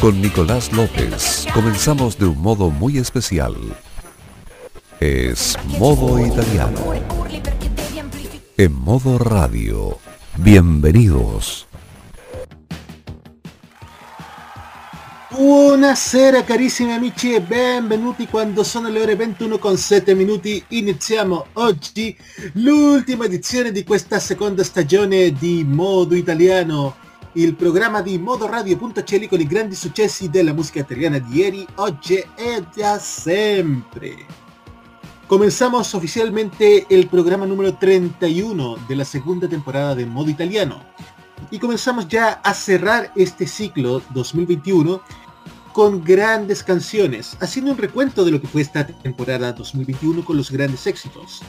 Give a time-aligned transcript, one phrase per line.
[0.00, 3.56] Con Nicolás López comenzamos de un modo muy especial.
[5.00, 6.78] Es Modo Italiano.
[8.56, 9.98] En modo radio.
[10.36, 11.66] Bienvenidos.
[15.30, 22.16] Buonasera carissimi amici e benvenuti quando sono le ore 21 con 7 minuti iniziamo oggi
[22.54, 27.06] l'ultima edizione di questa seconda stagione di Modo Italiano
[27.42, 32.64] il programma di modoradio.cl con i grandi successi della musica italiana di ieri, oggi e
[32.74, 34.26] da sempre.
[35.28, 40.82] Comenzamos oficialmente el programa número 31 de la segunda temporada de Modo Italiano.
[41.52, 45.00] Y comenzamos ya a cerrar este ciclo 2021
[45.72, 50.50] con grandes canciones, haciendo un recuento de lo que fue esta temporada 2021 con los
[50.50, 51.42] grandes éxitos,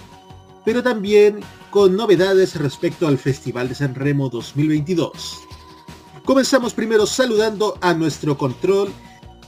[0.63, 1.39] pero también
[1.71, 5.48] con novedades respecto al Festival de San Remo 2022.
[6.29, 8.93] Comenzamos primero saludando a nuestro control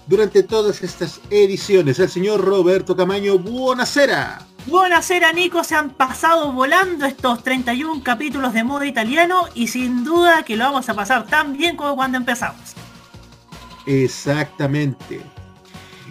[0.07, 3.37] durante todas estas ediciones, el señor Roberto Camaño.
[3.37, 4.47] Buonasera.
[4.65, 10.41] Buonasera Nico, se han pasado volando estos 31 capítulos de modo italiano y sin duda
[10.41, 12.73] que lo vamos a pasar tan bien como cuando empezamos.
[13.85, 15.21] Exactamente.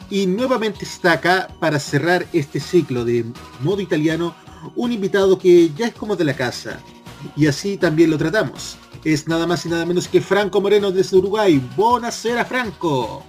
[0.08, 3.24] Y nuevamente está acá para cerrar este ciclo de
[3.58, 4.36] modo italiano
[4.77, 6.78] un invitado que ya es como de la casa.
[7.34, 11.16] Y así también lo tratamos es nada más y nada menos que Franco Moreno desde
[11.16, 11.58] Uruguay.
[11.76, 13.22] Buonasera Franco.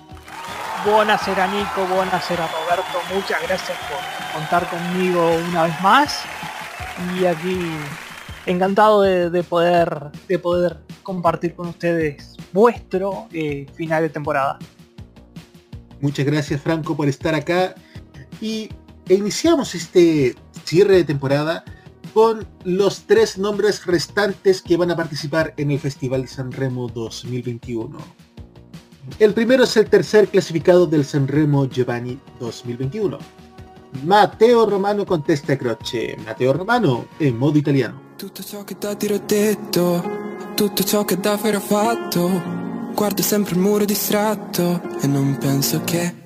[0.85, 6.21] Buonasera Nico, buonasera Roberto, muchas gracias por contar conmigo una vez más.
[7.19, 7.57] Y aquí
[8.45, 14.57] encantado de, poder de poder compartir con ustedes vuestro eh, final de temporada.
[15.99, 17.75] Muchas gracias Franco por estar acá
[18.41, 18.69] y
[19.07, 21.63] iniciamos este cierre de temporada
[22.13, 26.87] con los tres nombres restantes que van a participar en el Festival de San Remo
[26.87, 27.97] 2021.
[29.19, 33.17] El primero es el tercer clasificado del San Remo Giovanni 2021.
[34.05, 36.15] Matteo Romano contesta croce.
[36.25, 38.09] Matteo Romano en modo italiano.
[38.15, 40.03] Tutto ciò che da detto,
[40.55, 42.41] tutto ciò che ho fatto,
[42.93, 46.19] guardo sempre il muro distratto e non penso che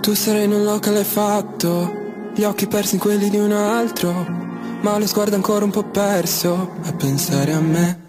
[0.00, 2.07] tu sarai in un locale fatto
[2.38, 4.12] gli occhi persi in quelli di un altro,
[4.82, 8.00] ma lo sguardo ancora un po' perso a pensare a me.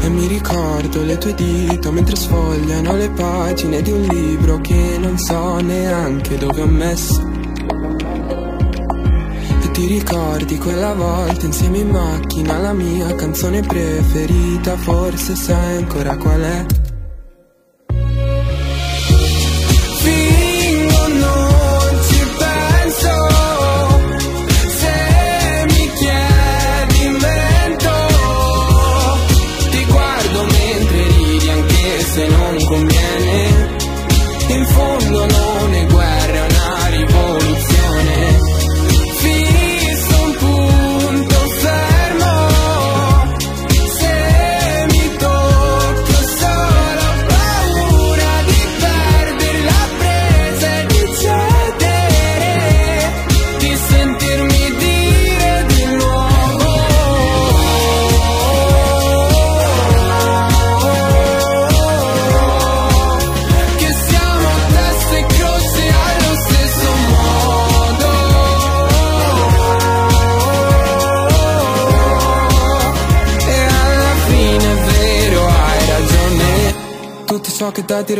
[0.00, 5.16] E mi ricordo le tue dita mentre sfogliano le pagine di un libro che non
[5.18, 7.24] so neanche dove ho messo.
[9.62, 16.16] E ti ricordi quella volta insieme in macchina la mia canzone preferita, forse sai ancora
[16.16, 16.81] qual è.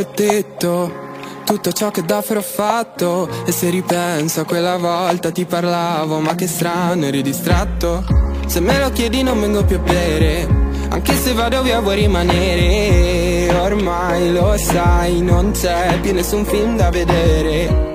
[0.02, 1.10] Dire detto
[1.44, 3.28] tutto ciò che davvero ho fatto.
[3.44, 8.04] E se ripenso a quella volta ti parlavo Ma che strano eri distratto.
[8.46, 10.46] Se me lo chiedi non vengo più a bere
[10.88, 13.54] Anche se vado via vuoi rimanere.
[13.54, 17.90] Ormai lo sai non c'è più nessun film da vedere.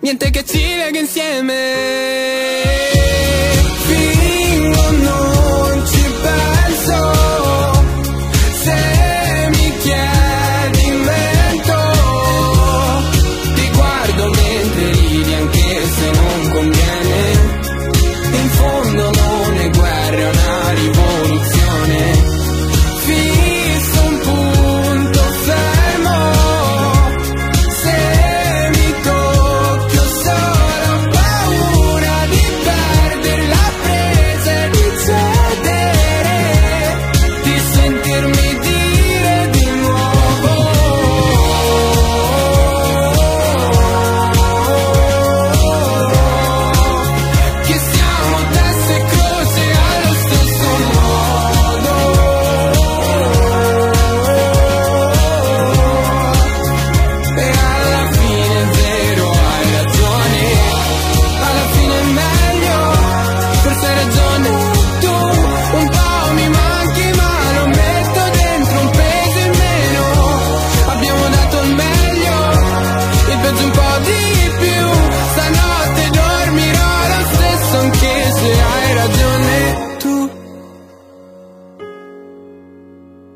[0.00, 3.05] Niente che ci lega insieme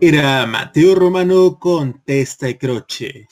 [0.03, 3.29] Era Mateo Romano con Testa y Croce.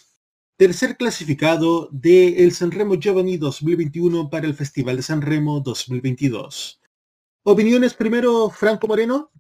[0.59, 6.79] Tercer clasificado de el Sanremo Giovanni 2021 para el Festival de Sanremo 2022.
[7.45, 9.31] Opiniones primero, Franco Moreno.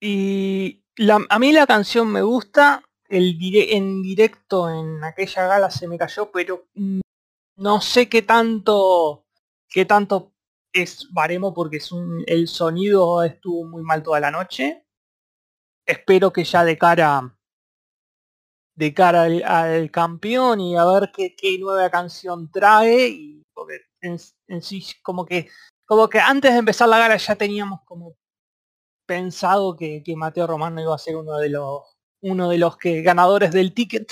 [0.00, 0.84] Y
[1.28, 6.30] a mí la canción me gusta, el en directo en aquella gala se me cayó,
[6.30, 7.00] pero mm,
[7.56, 9.26] no sé qué tanto,
[9.68, 10.32] qué tanto
[10.72, 11.90] es baremo porque es
[12.26, 14.84] el sonido estuvo muy mal toda la noche.
[15.86, 17.36] Espero que ya de cara
[18.74, 23.42] de cara al, campeón y a ver qué, nueva canción trae y
[24.00, 24.18] en,
[24.62, 25.48] sí como que
[25.84, 28.16] como que antes de empezar la gala ya teníamos como
[29.06, 31.82] pensado que, Mateo Romano iba a ser uno de los
[32.22, 34.10] uno de los que ganadores del ticket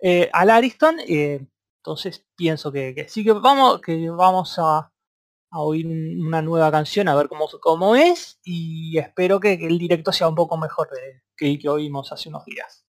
[0.00, 1.00] eh, al Ariston.
[1.00, 1.46] Eh,
[1.78, 4.91] entonces pienso que, sí que vamos, que vamos a,
[5.60, 10.28] oír una nueva canción, a ver cómo, cómo es, y espero que, el directo sea
[10.28, 10.88] un poco mejor
[11.36, 12.86] que el que oímos hace unos días.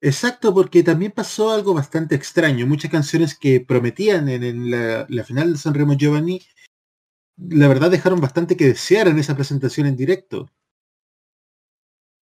[0.00, 2.66] Exacto, porque también pasó algo bastante extraño.
[2.66, 6.40] Muchas canciones que prometían en, la, la, final de San Remo Giovanni
[7.36, 10.50] la verdad dejaron bastante que desear en esa presentación en directo.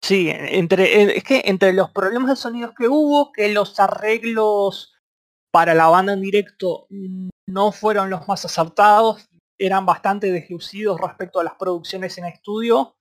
[0.01, 4.93] Sí, entre, es que entre los problemas de sonidos que hubo, que los arreglos
[5.51, 6.87] para la banda en directo
[7.49, 12.95] no fueron los más acertados, eran bastante deslucidos respecto a las producciones en estudio,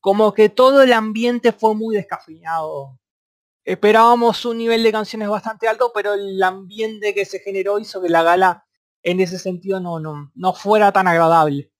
[0.00, 2.98] como que todo el ambiente fue muy descafeinado.
[3.64, 8.08] Esperábamos un nivel de canciones bastante alto, pero el ambiente que se generó hizo que
[8.08, 8.66] la gala
[9.02, 11.70] en ese sentido no, no, no fuera tan agradable.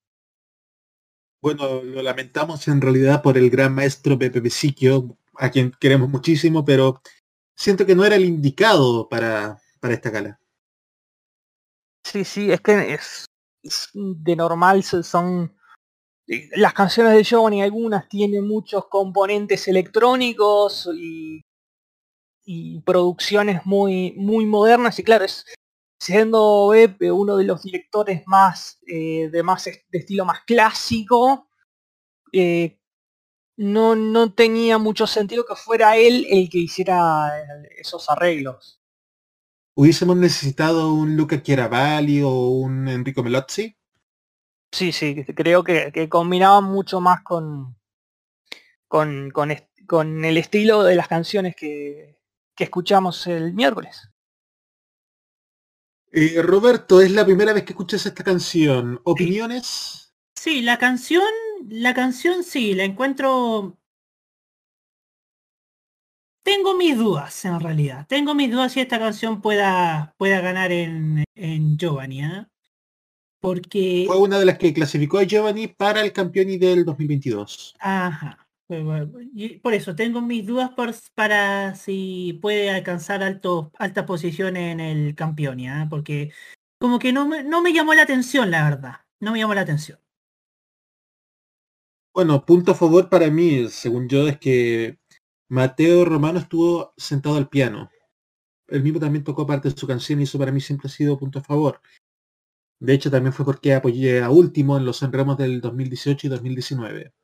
[1.43, 6.67] Bueno, lo lamentamos en realidad por el gran maestro Pepe Pesiquio, a quien queremos muchísimo,
[6.67, 7.00] pero
[7.56, 10.40] siento que no era el indicado para, para esta gala.
[12.05, 13.26] Sí, sí, es que es,
[13.93, 15.55] de normal son
[16.26, 21.44] eh, las canciones de Giovanni, algunas tienen muchos componentes electrónicos y,
[22.85, 25.44] producciones muy, muy modernas y claro, es,
[26.00, 31.49] siendo Beppe uno de los directores más eh, de más de estilo más clásico,
[32.32, 32.81] eh,
[33.56, 37.31] no, no tenía mucho sentido que fuera él el que hiciera
[37.79, 38.80] esos arreglos.
[39.81, 43.75] ¿Hubiésemos necesitado un Luca Chiaravalli o un Enrico Melozzi?
[44.71, 47.79] Sí, sí, creo que, que combinaban mucho más con,
[48.87, 49.56] con, con,
[49.87, 52.21] con, el estilo de las canciones que,
[52.55, 54.06] que escuchamos el miércoles.
[56.13, 59.01] Eh, Roberto, es la primera vez que escuchas esta canción.
[59.05, 60.13] ¿Opiniones?
[60.34, 61.25] Sí, la canción,
[61.70, 63.80] la canción sí, la encuentro.
[66.43, 68.06] Tengo mis dudas en realidad.
[68.09, 72.25] Tengo mis dudas si esta canción pueda, pueda ganar en, en Giovanni.
[72.25, 72.47] ¿eh?
[73.41, 74.05] Porque.
[74.06, 77.75] Fue una de las que clasificó a Giovanni para el campeón del 2022.
[77.81, 78.47] Ajá.
[79.63, 85.17] Por eso tengo mis dudas por, para si puede alcanzar alto, alta posición en el
[85.17, 85.87] Campionia, ¿eh?
[85.91, 86.31] porque
[86.79, 89.01] como que no me, no me llamó la atención, la verdad.
[89.19, 89.99] No me llamó la atención.
[92.15, 94.99] Bueno, punto a favor para mí, según yo, es que
[95.51, 97.91] Mateo Romano estuvo sentado al piano.
[98.69, 101.19] Él mismo también tocó parte de su canción y eso para mí siempre ha sido
[101.19, 101.81] punto a favor.
[102.79, 107.15] De hecho, también fue porque apoyé a Último en los enremos del 2018 y 2019.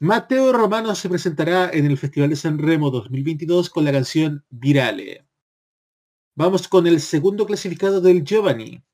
[0.00, 5.26] Mateo Romano se presentará en el Festival de San Remo 2022 con la canción Virale.
[6.36, 8.84] Vamos con el segundo clasificado del Giovanni.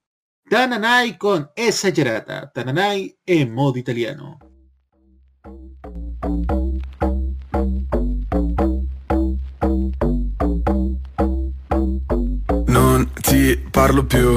[0.49, 2.51] Tananai con Esagerata.
[2.51, 4.39] Tananai en modo italiano.
[13.81, 14.37] Parlo più.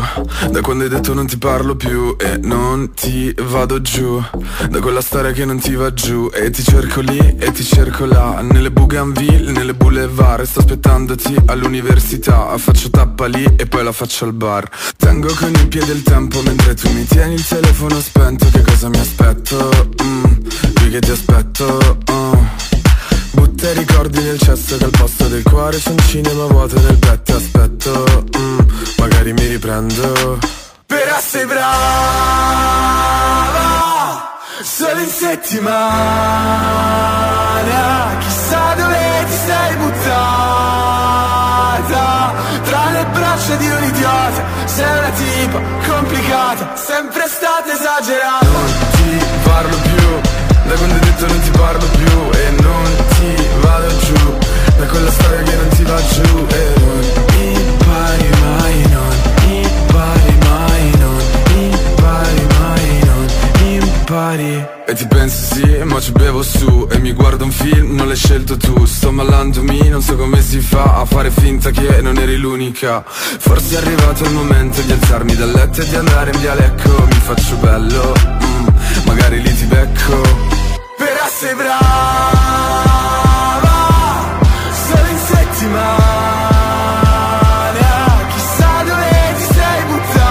[0.52, 4.24] Da quando hai detto non ti parlo più E non ti vado giù.
[4.70, 8.06] Da quella storia che non ti va giù E ti cerco lì e ti cerco
[8.06, 8.40] là.
[8.40, 12.58] Nelle bougainville, nelle boulevard Sto aspettandoti all'università.
[12.58, 14.70] Faccio tappa lì e poi la faccio al bar.
[14.96, 18.48] Tengo con il piede il tempo mentre tu mi tieni il telefono spento.
[18.50, 19.90] Che cosa mi aspetto?
[20.02, 20.24] Mm,
[20.76, 21.98] qui che ti aspetto?
[22.10, 22.73] Uh.
[23.34, 27.36] Butta i ricordi nel cesso al posto del cuore c'è un cinema vuoto nel petto
[27.36, 28.60] Aspetto, mm,
[28.98, 30.38] magari mi riprendo.
[30.86, 31.64] Però sei brava
[34.62, 35.78] Solo in settimana
[38.20, 40.22] Chissà dove ti sei buttata.
[42.64, 48.46] Tra le braccia di un idiota Sei una tipa complicata Sempre stata esagerata.
[48.46, 52.84] Non ti parlo più Da quando hai detto non ti parlo più E non
[53.18, 54.38] ti vado giù.
[54.78, 57.02] Da quella storia che non ti va giù E non
[57.44, 59.16] impari mai, non
[59.52, 61.22] impari mai, non
[61.60, 63.28] impari mai, non
[63.72, 64.66] impari.
[64.86, 67.34] E ti pensi sì, ma ci bevo su E mi guardo
[68.16, 68.86] scelto tu.
[68.86, 73.04] Sto mallandomi, non so come si fa A fare finta che non eri l'unica.
[73.06, 77.06] Forse è arrivato il momento di alzarmi dal letto E di andare in via Lecco
[77.06, 78.63] Mi faccio bello, mm,
[79.06, 80.22] magari lì ti becco.
[80.98, 81.82] Però sei brava
[84.86, 85.92] Solo in settimana.
[88.34, 90.22] Chissà dove ti sei buttata.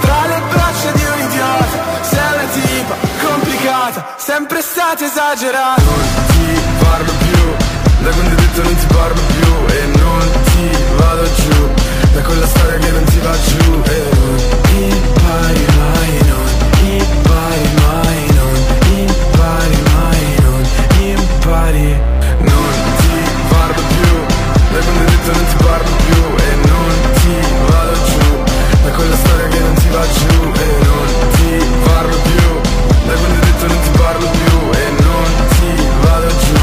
[0.00, 5.82] Tra le braccia di un idiota Sei una tipa complicata Sempre stata esagerata.
[5.82, 7.54] Non ti parlo più
[8.02, 9.29] Da quando hai detto non ti parlo più
[25.30, 27.34] detto non ti parlo più E non ti
[27.68, 28.26] vado giù.
[28.82, 31.50] Da quella storia che non ti va giù E non ti
[31.84, 32.60] parlo più.
[33.06, 35.70] Da quando hai detto non ti parlo più E non ti
[36.02, 36.60] vado giù.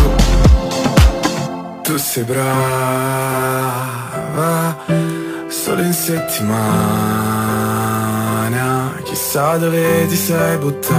[1.83, 2.55] Tu sei brava
[5.47, 7.05] Solo in settimana.
[9.03, 10.95] Chissà dove ti sei buttata.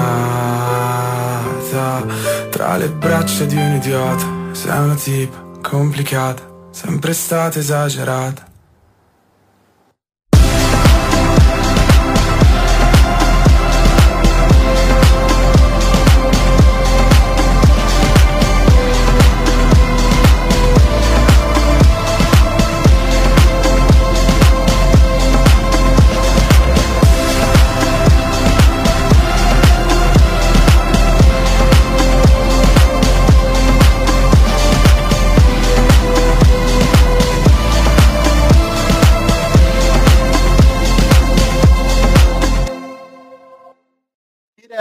[2.50, 8.47] Tra le braccia di un idiota Sei una tipa complicata Sempre stata esagerata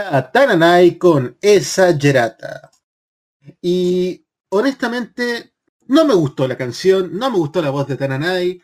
[0.08, 2.72] Era Tananai con Exagerata.
[3.62, 5.54] Y honestamente,
[5.88, 8.62] no me gustó la canción, no me gustó la voz de Tananai.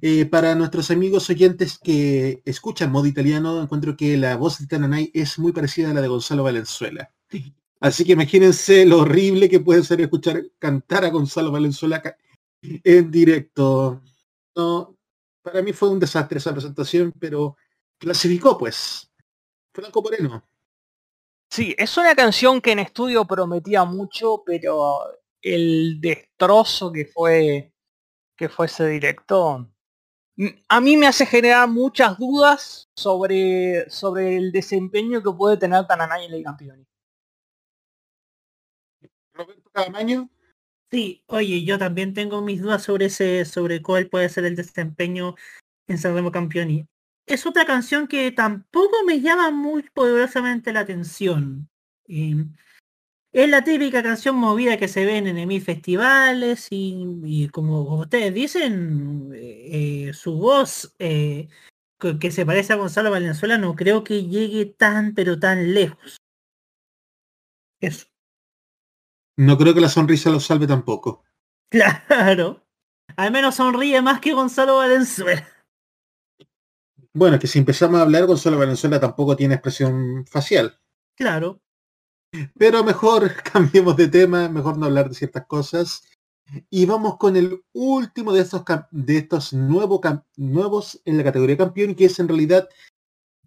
[0.00, 5.10] Eh, para nuestros amigos oyentes que escuchan modo italiano, encuentro que la voz de Tananai
[5.12, 7.12] es muy parecida a la de Gonzalo Valenzuela.
[7.78, 12.02] Así que imagínense lo horrible que puede ser escuchar cantar a Gonzalo Valenzuela
[12.62, 14.00] en directo.
[14.56, 14.96] No,
[15.42, 17.56] para mí fue un desastre esa presentación, pero
[17.98, 19.10] clasificó pues.
[19.74, 20.42] Franco Moreno.
[21.52, 25.00] Sí, es una canción que en estudio prometía mucho, pero
[25.42, 27.74] el destrozo que fue
[28.36, 29.68] que fue ese directo
[30.36, 35.86] mm, a mí me hace generar muchas dudas sobre sobre el desempeño que puede tener
[35.86, 36.86] Tananay en el campeón.
[39.34, 40.30] Roberto Camaño.
[40.90, 45.34] Sí, oye, yo también tengo mis dudas sobre ese, sobre cuál puede ser el desempeño
[45.86, 46.88] en Sanremo Campioni.
[47.26, 51.68] Es otra canción que tampoco me llama muy poderosamente la atención.
[52.08, 52.44] Eh,
[53.32, 58.34] es la típica canción movida que se ven en mil festivales y, y como ustedes
[58.34, 61.48] dicen, eh, eh, su voz eh,
[61.98, 66.18] que, que se parece a Gonzalo Valenzuela no creo que llegue tan pero tan lejos.
[67.80, 68.06] Eso.
[69.38, 71.24] No creo que la sonrisa lo salve tampoco.
[71.70, 72.66] Claro.
[73.16, 75.48] Al menos sonríe más que Gonzalo Valenzuela.
[77.14, 80.78] Bueno, que si empezamos a hablar, Gonzalo Valenzuela tampoco tiene expresión facial.
[81.14, 81.60] Claro.
[82.58, 86.04] Pero mejor cambiemos de tema, mejor no hablar de ciertas cosas.
[86.70, 90.00] Y vamos con el último de estos, de estos nuevo
[90.36, 92.68] nuevos en la categoría campeón, que es en realidad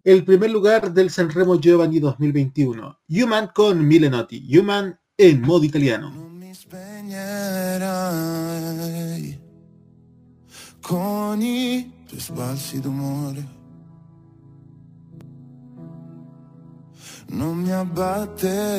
[0.02, 3.00] el primer lugar del Sanremo Giovanni 2021.
[3.08, 4.56] Human con Milenotti.
[4.56, 6.10] Human en modo italiano.
[6.10, 7.80] Non mi spegnerai
[10.80, 13.55] con i tuoi sbalzi d'umore.
[17.28, 18.74] Non mi abbatterai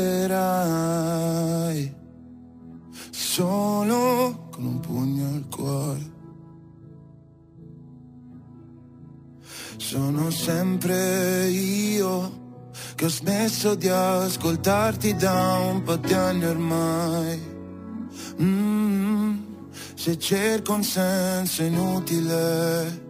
[3.11, 6.15] solo con un pugno al cuore.
[9.77, 12.45] Sono sempre io
[12.95, 17.55] che ho smesso di ascoltarti da un po' di anni ormai.
[18.41, 19.37] Mm,
[19.93, 23.06] se cerco un senso inutile,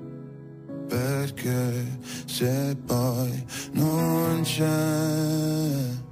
[0.87, 6.05] perché se poi non c'è.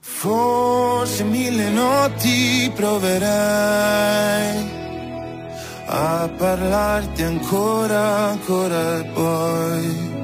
[0.00, 4.74] Forse mille notti proverei
[5.88, 10.14] a parlarti ancora, ancora e poi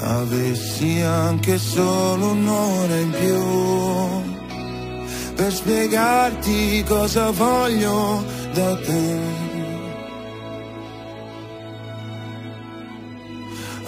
[0.00, 4.26] avessi anche solo un'ora in più
[5.34, 9.47] per spiegarti cosa voglio da te.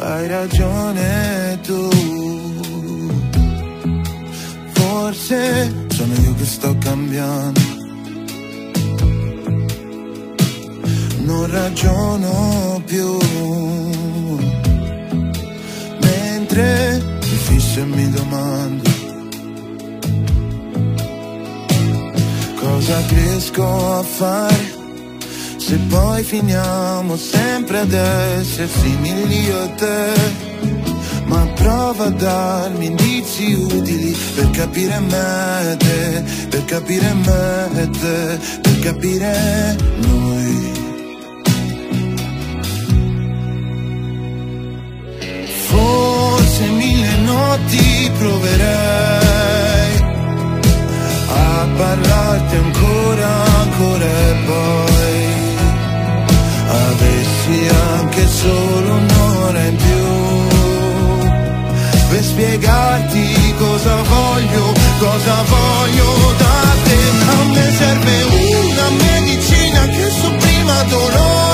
[0.02, 1.90] Hai ragione tu,
[4.72, 7.60] Forse sono io che sto cambiando.
[11.18, 13.18] Non ragiono più.
[16.00, 18.90] Mentre mi fisso e mi domando.
[22.58, 24.79] Cosa riesco a fare?
[25.70, 30.58] Se poi finiamo sempre ad essere simili io te
[31.26, 38.78] ma prova a darmi indizi utili per capire me te, per capire me te, per
[38.80, 40.72] capire noi.
[45.68, 50.02] Forse mille notti proverei
[51.28, 54.89] a parlarti ancora, ancora e poi
[57.50, 59.88] avessi anche solo un'ora in più
[62.08, 66.98] per spiegarti cosa voglio, cosa voglio da te.
[67.28, 71.49] A me serve una medicina che sopprima dolore.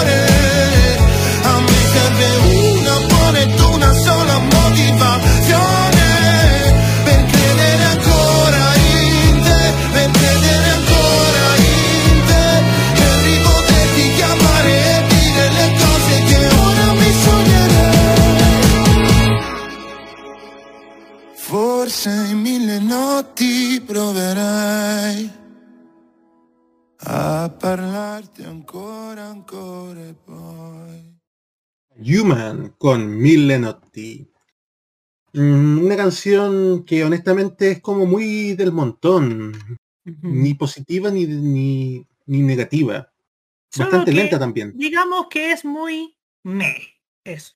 [27.46, 31.14] A parlarti ancora, ancora e poi.
[31.98, 34.28] Human con Mille Notti.
[35.32, 39.52] Mm, una canción que honestamente es como muy del montón.
[40.22, 43.12] Ni positiva ni, ni, ni negativa.
[43.76, 44.72] Bastante lenta también.
[44.76, 46.76] Digamos que es muy me.
[47.24, 47.54] Eso.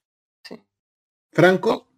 [1.33, 1.89] Franco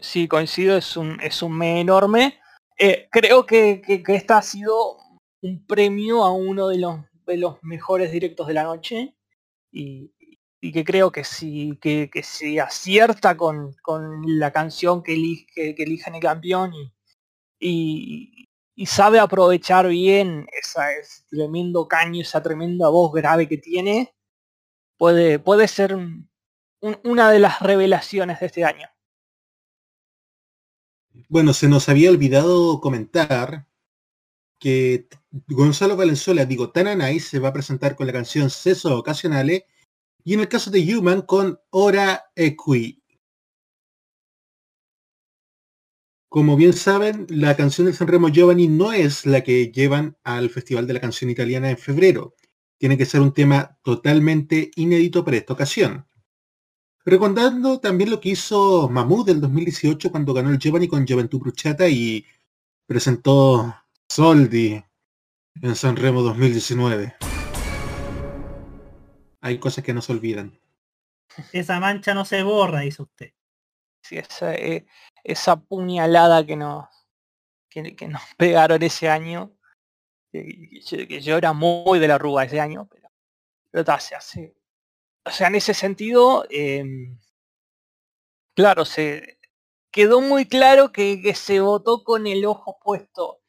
[0.00, 2.40] sí coincido, es un, es un me enorme.
[2.78, 4.98] Eh, creo que, que, esta ha sido
[5.42, 9.14] un premio a uno de los, de los mejores directos de la noche
[9.70, 10.12] y,
[10.60, 16.20] que creo que si, que, si acierta con, con, la canción que, elige, que el
[16.20, 16.72] campeón
[17.60, 24.14] y, y, sabe aprovechar bien esa, ese tremendo caño, esa tremenda voz grave que tiene,
[24.96, 26.28] puede, puede ser un,
[26.80, 28.88] una de las revelaciones de este año.
[31.28, 33.66] Bueno, se nos había olvidado comentar
[34.58, 35.08] que
[35.48, 39.64] Gonzalo Valenzuela, digo, Tananay, se va a presentar con la canción Ceso Ocasionales
[40.24, 43.02] y en el caso de Human con Hora Equi.
[46.28, 50.86] Como bien saben, la canción de Sanremo Giovanni no es la que llevan al Festival
[50.86, 52.34] de la Canción Italiana en febrero.
[52.76, 56.06] Tiene que ser un tema totalmente inédito para esta ocasión.
[57.02, 61.88] Recordando también lo que hizo Mahmoud del 2018 cuando ganó el Giovanni con Juventud Bruchata
[61.88, 62.26] y
[62.86, 63.74] presentó
[64.10, 64.82] Soldi
[65.62, 67.16] en Sanremo 2019.
[69.40, 70.58] Hay cosas que no se olvidan.
[71.52, 73.32] Esa mancha no se borra, dice usted.
[74.02, 74.86] Sí, esa, eh,
[75.22, 76.86] esa puñalada que nos,
[77.68, 79.56] que, nos pegaron ese año,
[80.32, 83.10] que, yo era muy de la rúa ese año, pero,
[83.70, 84.58] pero se hace
[85.28, 87.18] o sea, en ese sentido, em,
[88.54, 89.38] claro, se
[89.90, 93.40] quedó muy claro que, se votó con el ojo puesto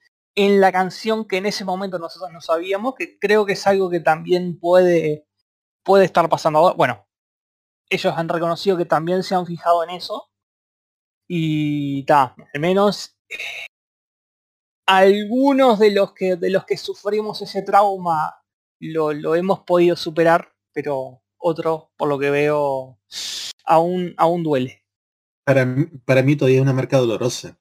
[0.46, 3.90] en la canción que en ese momento nosotros no sabíamos, que creo que es algo
[3.90, 5.28] que también puede,
[5.84, 7.08] puede estar pasando Bueno,
[7.90, 10.30] ellos han reconocido que también se han fijado en eso.
[11.28, 13.18] Y está, al menos
[14.88, 18.42] algunos de los que de los que sufrimos ese trauma
[18.80, 22.98] lo, lo hemos podido superar, pero otro, por lo que veo,
[23.66, 24.86] aún, aún duele.
[25.46, 25.68] Para,
[26.06, 27.60] para mí todavía es una marca dolorosa.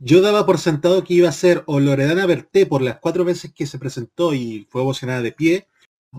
[0.00, 3.52] Yo daba por sentado que iba a ser o Loredana Berté por las cuatro veces
[3.54, 5.68] que se presentó y fue emocionada de pie,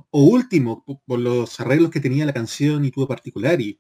[0.09, 3.61] o último, por los arreglos que tenía la canción y tuvo particular.
[3.61, 3.79] Y...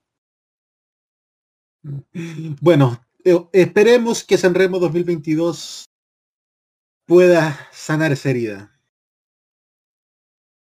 [2.61, 5.85] Bueno, eh, esperemos que Sanremo 2022
[7.05, 8.79] pueda sanar esa herida.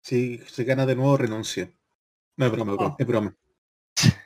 [0.01, 1.71] Si se gana de nuevo, renuncia.
[2.37, 3.35] No es broma, es broma.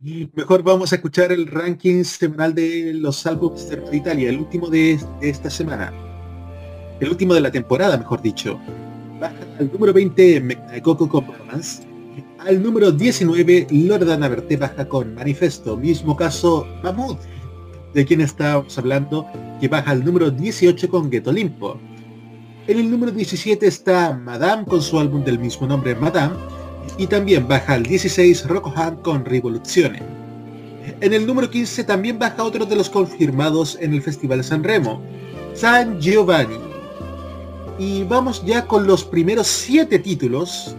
[0.00, 4.96] Mejor vamos a escuchar el ranking semanal de los álbumes de Italia, el último de,
[5.20, 5.92] esta semana.
[7.00, 8.60] El último de la temporada, mejor dicho.
[9.20, 11.82] Baja al número 20 Coco con Performance.
[12.38, 15.76] Al número 19 Loredana Verte baja con Manifesto.
[15.76, 17.18] Mismo caso Mamut,
[17.92, 19.26] de quien estábamos hablando,
[19.60, 21.76] que baja al número 18 con Ghetto Limpo.
[22.68, 26.36] En el número 17 está Madame con su álbum del mismo nombre Madame
[26.96, 28.72] y también baja al 16 Rocco
[29.02, 30.02] con Revoluzione.
[31.00, 35.02] En el número 15 también baja otro de los confirmados en el Festival San Remo.
[35.54, 36.56] San Giovanni.
[37.78, 40.74] Y vamos ya con los primeros siete títulos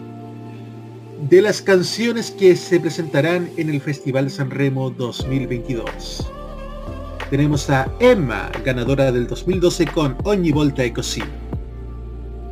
[1.30, 6.30] de las canciones que se presentarán en el Festival San Remo 2022.
[7.30, 11.22] Tenemos a Emma, ganadora del 2012 con Ogni Volta e Così.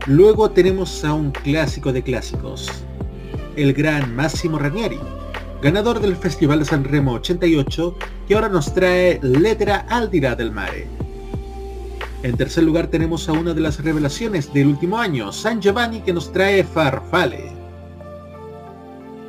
[0.06, 2.70] Luego tenemos a un clásico de clásicos,
[3.58, 5.00] el gran Massimo Ranieri,
[5.62, 10.52] ganador del Festival de San Remo 88, que ahora nos trae Lettera al Dirá del
[10.52, 10.88] Mare.
[12.22, 16.14] En tercer lugar tenemos a una de las revelaciones del último año, San Giovanni, que
[16.14, 17.52] nos trae Farfale.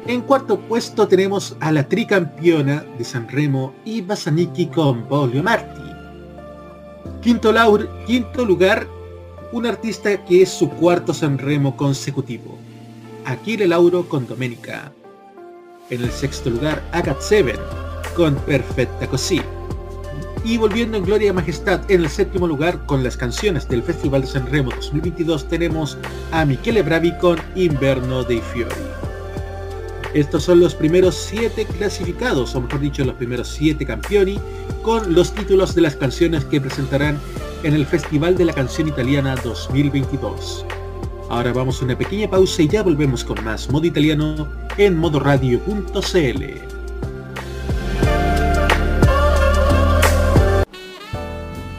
[0.06, 5.82] En cuarto puesto tenemos a la tricampeona de San Remo y Basaniki con Polio Marti.
[7.22, 7.52] Quinto,
[8.06, 8.86] quinto lugar,
[9.52, 12.58] un artista que es su cuarto San Remo consecutivo,
[13.24, 14.92] Aquile Lauro con Domenica.
[15.90, 17.56] En el sexto lugar, Agat Seven
[18.14, 19.40] con Perfecta Così.
[20.44, 24.22] Y volviendo en Gloria y Majestad en el séptimo lugar con las canciones del Festival
[24.22, 25.98] de San Remo 2022 tenemos
[26.32, 28.74] a Michele Bravi con Inverno dei Fiori.
[30.14, 34.40] Estos son los primeros siete clasificados, o mejor dicho, los primeros siete campioni,
[34.82, 37.18] con los títulos de las canciones que presentarán
[37.62, 40.64] en el Festival de la Canción Italiana 2022.
[41.28, 46.44] Ahora vamos a una pequeña pausa y ya volvemos con más modo italiano en modoradio.cl.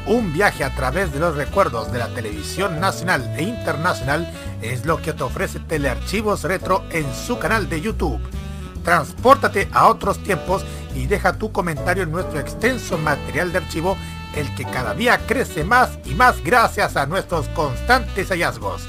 [0.06, 4.32] Un viaje a través de los recuerdos de la televisión nacional e internacional
[4.62, 8.20] es lo que te ofrece Telearchivos Retro en su canal de YouTube.
[8.84, 10.64] Transpórtate a otros tiempos
[10.96, 13.98] y deja tu comentario en nuestro extenso material de archivo,
[14.36, 18.84] el que cada día crece más y más gracias a nuestros constantes hallazgos.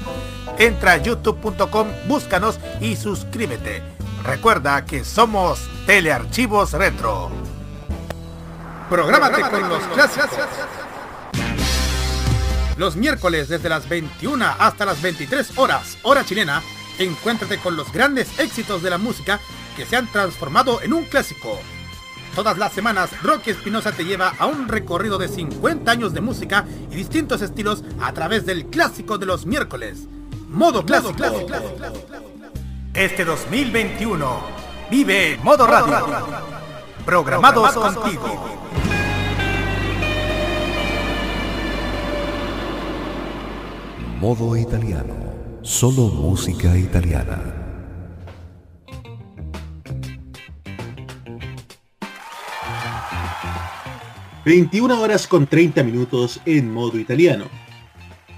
[0.57, 3.81] Entra a youtube.com, búscanos y suscríbete.
[4.23, 7.31] Recuerda que somos Telearchivos Retro.
[8.89, 10.29] Prográmate con los clásicos.
[12.77, 16.61] Los miércoles desde las 21 hasta las 23 horas, hora chilena,
[16.99, 19.39] encuéntrate con los grandes éxitos de la música
[19.75, 21.59] que se han transformado en un clásico.
[22.35, 26.65] Todas las semanas, Rocky Espinosa te lleva a un recorrido de 50 años de música
[26.89, 30.07] y distintos estilos a través del clásico de los miércoles.
[30.47, 31.15] Modo clásico.
[32.93, 34.39] Este 2021
[34.89, 36.07] vive Modo Radio.
[37.05, 38.59] Programados contigo.
[44.21, 45.15] Modo italiano.
[45.63, 47.60] Solo música italiana.
[54.43, 57.45] 21 horas con 30 minutos en modo italiano.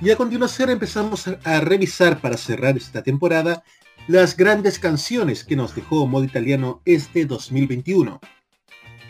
[0.01, 3.63] Y a continuación empezamos a revisar para cerrar esta temporada
[4.07, 8.19] las grandes canciones que nos dejó modo italiano este 2021.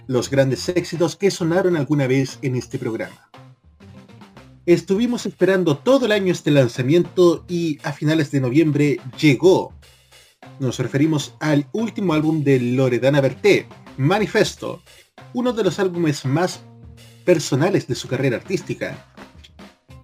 [0.05, 3.27] Los grandes éxitos que sonaron alguna vez en este programa.
[4.67, 9.73] Estuvimos esperando todo el año este lanzamiento y a finales de noviembre llegó.
[10.59, 14.83] Nos referimos al último álbum de Loredana Berté, Manifesto,
[15.33, 16.63] uno de los álbumes más
[17.25, 18.95] personales de su carrera artística,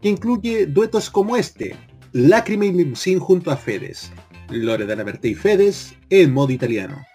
[0.02, 1.76] que incluye duetos como este,
[2.12, 4.12] Lacrime y Limousine junto a Fedes,
[4.50, 7.06] Loredana Bertè y Fedes en modo italiano.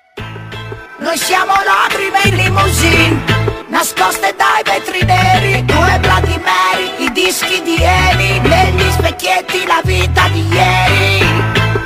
[1.00, 3.24] Noi siamo lacrime in limousine,
[3.68, 10.28] nascoste dai vetri neri, due blati meri, i dischi di Eni, negli specchietti la vita
[10.28, 11.26] di ieri.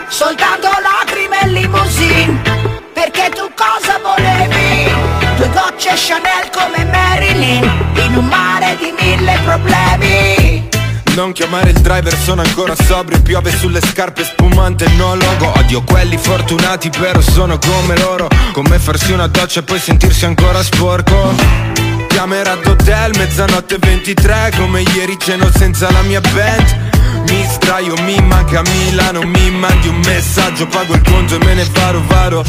[0.08, 2.42] Soltanto lacrime in limousine,
[2.92, 4.97] perché tu cosa volevi?
[5.52, 7.62] Gocce Chanel come Marilyn,
[7.94, 10.68] in un mare di mille problemi.
[11.14, 15.52] Non chiamare il driver, sono ancora sobrio Piove sulle scarpe spumante, no logo.
[15.56, 18.28] Odio quelli fortunati, però sono come loro.
[18.52, 21.34] Come farsi una doccia e poi sentirsi ancora sporco.
[22.06, 27.26] Camera d'hotel, mezzanotte 23 Come ieri ceno senza la mia band.
[27.28, 31.66] Mi straio, mi manca Milano Mi mandi un messaggio, pago il conto e me ne
[31.72, 32.44] varo varo.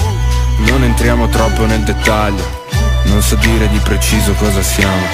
[0.67, 2.59] Non entriamo troppo nel dettaglio
[3.09, 5.07] Non so dire di preciso cosa siamo.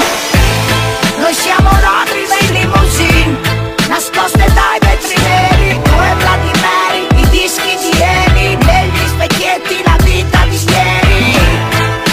[1.17, 3.39] Noi siamo ladri dei limousine
[3.88, 10.60] Nascoste dai vetri neri Due Vladimiri I dischi di Eni Negli specchietti la vita di
[10.71, 11.38] ieri.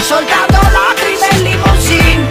[0.00, 2.30] Soltanto lacrime limousine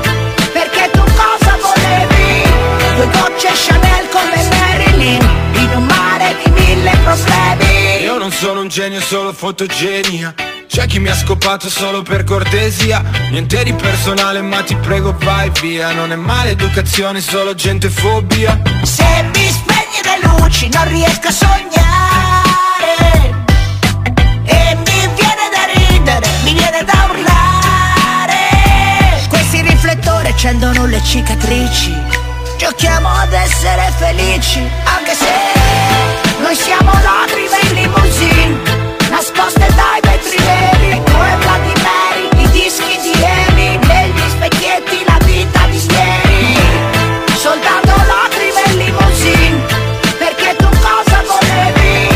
[0.53, 2.49] Perché tu cosa volevi?
[2.95, 8.03] Due gocce Chanel come Marilyn In un mare di mille problemi.
[8.03, 10.33] Io non sono un genio, solo fotogenia
[10.71, 13.03] c'è chi mi ha scopato solo per cortesia.
[13.29, 15.91] Niente di personale ma ti prego vai via.
[15.91, 18.57] Non è maleducazione, solo gente fobia.
[18.83, 19.03] Se
[19.33, 21.75] mi spegni le luci non riesco a sognare.
[24.45, 28.47] E mi viene da ridere, mi viene da urlare.
[29.27, 31.93] Questi riflettori accendono le cicatrici.
[32.57, 35.33] Giochiamo ad essere felici, anche se
[36.41, 38.90] noi siamo lacrime in limousine,
[39.21, 45.79] nascoste dai vetri neri, come Vladimiri, i dischi di Emi, negli specchietti la vita di
[45.93, 46.57] ieri.
[47.35, 49.61] Soltanto lacrime in limousine,
[50.17, 52.07] perché tu cosa volevi?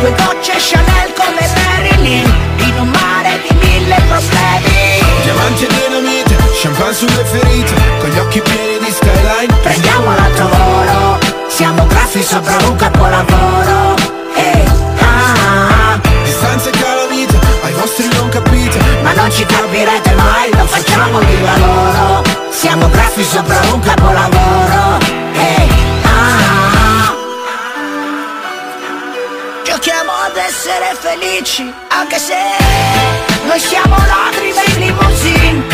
[0.00, 5.00] Due gocce Chanel come Marilyn, in un mare di mille problemi.
[5.22, 11.18] Diamanti e dinamite, champagne sulle ferite Con gli occhi pieni di skyline Prendiamo l'altro volo
[11.46, 13.59] Siamo graffi sopra un capolavoro
[19.20, 22.22] non ci capirete mai Lo facciamo di lavoro.
[22.50, 24.98] Siamo graffi sopra un capolavoro.
[25.34, 25.70] Ehi,
[26.04, 26.38] ah,
[26.84, 27.14] ah.
[29.64, 32.34] Giochiamo ad essere felici Anche se
[33.44, 35.64] Noi siamo lacrime in limousine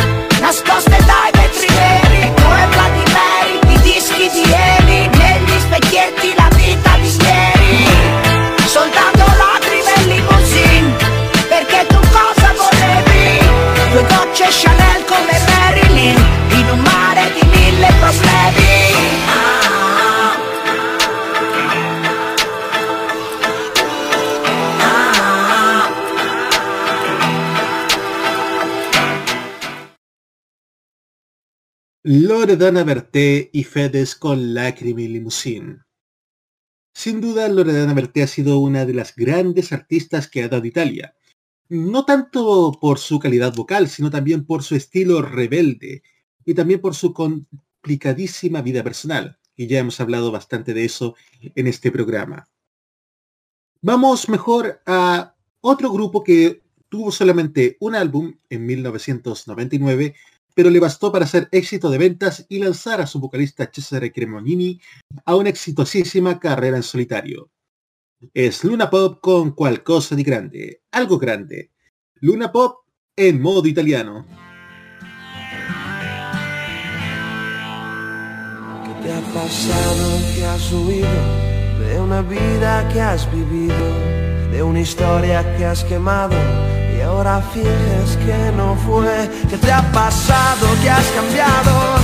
[0.41, 4.86] Nascoste dai vetri neri Come Vladimiri I dischi di Emi
[32.03, 35.79] Loredana Berté y Fedes con Lacrimi Limousine.
[36.95, 41.16] Sin duda, Loredana Berté ha sido una de las grandes artistas que ha dado Italia.
[41.69, 46.03] No tanto por su calidad vocal, sino también por su estilo rebelde
[46.45, 49.39] y también por su complicadísima vida personal.
[49.57, 52.49] Y ya hemos hablado bastante de eso en este programa.
[53.83, 60.15] Vamos mejor a otro grupo que tuvo solamente un álbum en 1999
[60.57, 64.81] pero le bastó para hacer éxito de ventas y lanzar a su vocalista Cesare Cremonini
[65.27, 67.51] a una exitosísima carrera en solitario.
[68.33, 71.73] Es Luna Pop con Qualcosa di Grande, algo grande.
[72.21, 74.27] Luna Pop en modo italiano.
[78.85, 80.21] ¿Qué te ha pasado?
[80.35, 81.09] que has huido?
[81.81, 83.87] De una vida que has vivido,
[84.51, 86.37] de una historia que has quemado
[86.97, 89.29] y ahora finges que no fue.
[89.51, 90.67] ¿Qué te ha pasado?
[90.83, 91.97] que has cambiado?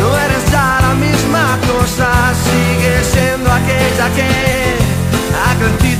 [0.00, 4.85] No eres ya la misma cosa, sigues siendo aquella que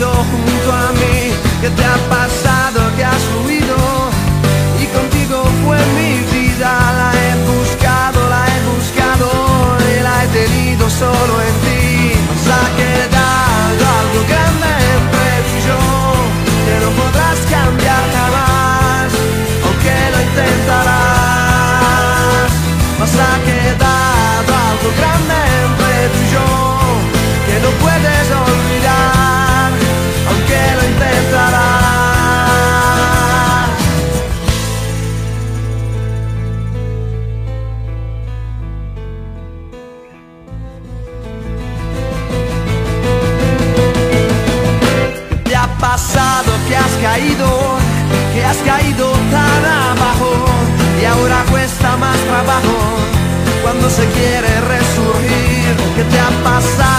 [0.04, 1.32] junto a mí.
[1.60, 2.94] ¿Qué te ha pasado?
[2.96, 3.76] que has huido?
[4.82, 9.28] Y contigo fue mi vida, la he buscado, la he buscado
[9.90, 12.12] y la he tenido solo en ti.
[12.28, 15.80] Nos ha quedado algo grande entre tú y yo,
[16.66, 19.08] que no podrás cambiar jamás,
[19.64, 21.66] aunque lo intentarás.
[23.00, 26.48] Nos ha quedado algo grande entre tú y yo,
[27.46, 28.55] que no puedes olvidar,
[56.46, 56.95] ¿Qué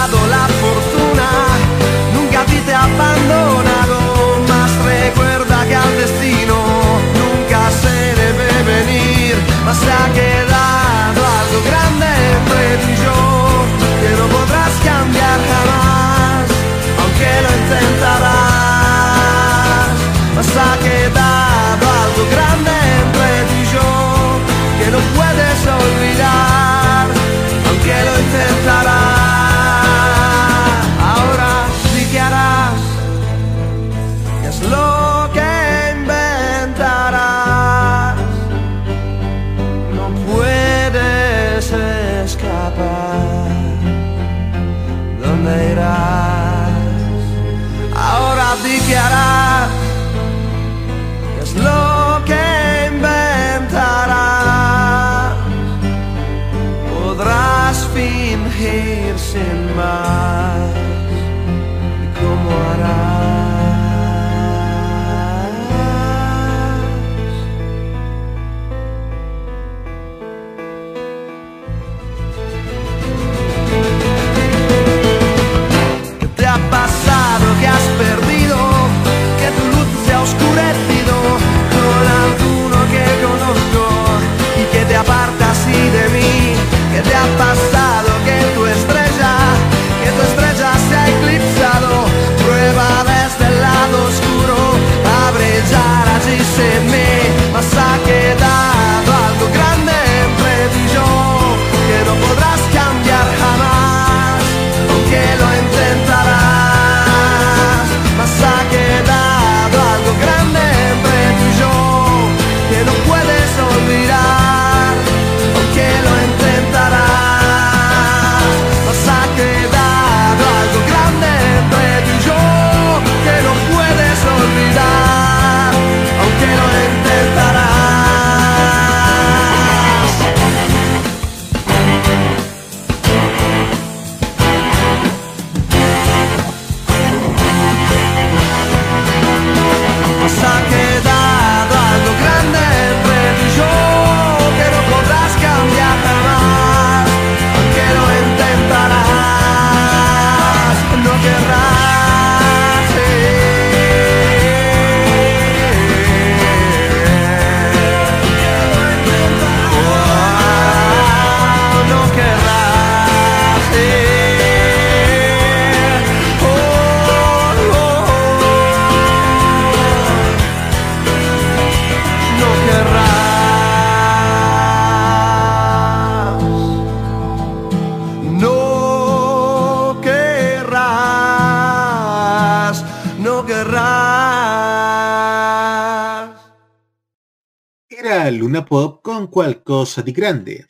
[189.62, 190.66] cosa de grande.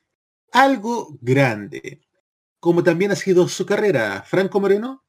[0.53, 2.01] Algo grande.
[2.61, 5.05] Como también ha sido su carrera, Franco Moreno.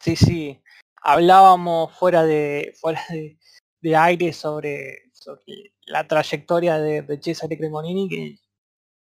[0.00, 0.62] Sí, sí.
[1.02, 3.38] Hablábamos fuera de, fuera de,
[3.80, 8.38] de aire sobre, sobre la trayectoria de, de Cesare Cremonini, que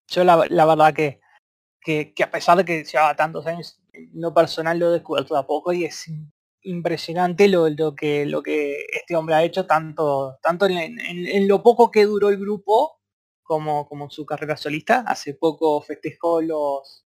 [0.08, 1.22] yo la, la verdad que,
[1.82, 3.80] que, que, a pesar de que llevaba tantos años,
[4.14, 6.08] no personal lo he descubierto a poco y es
[6.64, 12.06] impresionante lo, que, lo que este hombre ha hecho, tanto, tanto en, lo poco que
[12.06, 13.00] duró el grupo
[13.44, 15.04] como, como en su carrera solista.
[15.08, 17.06] Hace poco festejó los,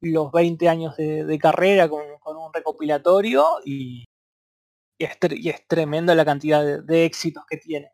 [0.00, 4.04] los 20 años de, carrera con, un recopilatorio y,
[4.98, 5.52] es, y,
[6.14, 7.92] la cantidad de, de éxitos que tiene.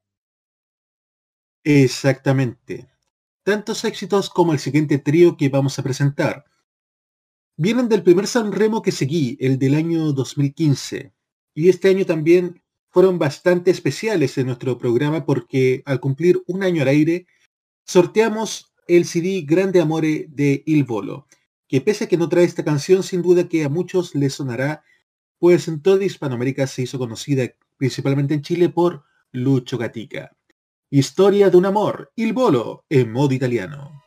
[1.64, 2.88] Exactamente.
[3.42, 6.49] Tantos éxitos como el siguiente trío que vamos a presentar.
[7.62, 11.12] Vienen del primer San Remo que seguí, el del año 2015.
[11.54, 16.80] Y este año también fueron bastante especiales en nuestro programa porque al cumplir un año
[16.80, 17.26] al aire,
[17.84, 21.26] sorteamos el CD Grande Amore de Il Volo,
[21.68, 24.82] que pese a que no trae esta canción, sin duda que a muchos les sonará,
[25.38, 27.46] pues en toda Hispanoamérica se hizo conocida,
[27.76, 30.34] principalmente en Chile, por Lucho Gatica.
[30.88, 33.99] Historia de un amor, Il Volo, en modo italiano.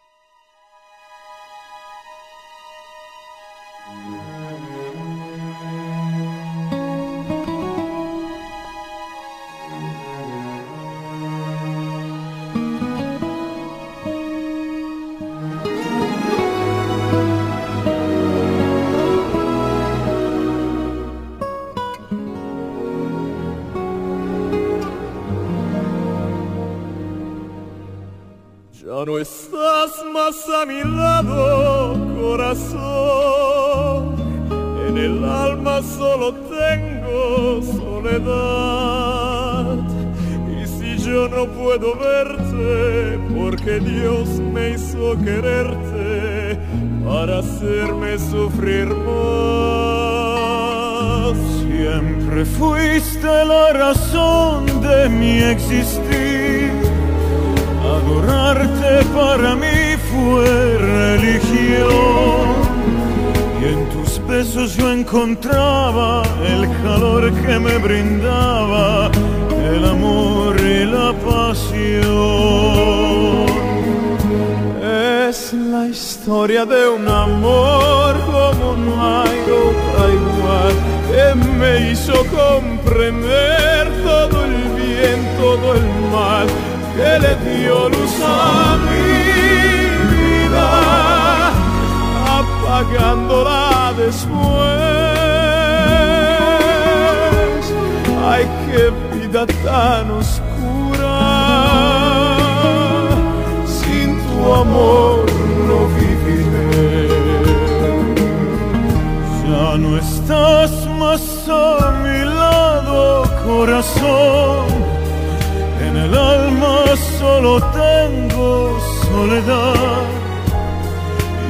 [117.43, 118.79] Solo tengo
[119.11, 120.05] soledad.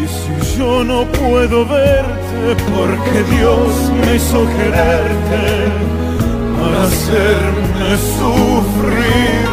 [0.02, 5.46] Y si yo no puedo verte, porque Dios me hizo quererte
[6.58, 9.53] para hacerme sufrir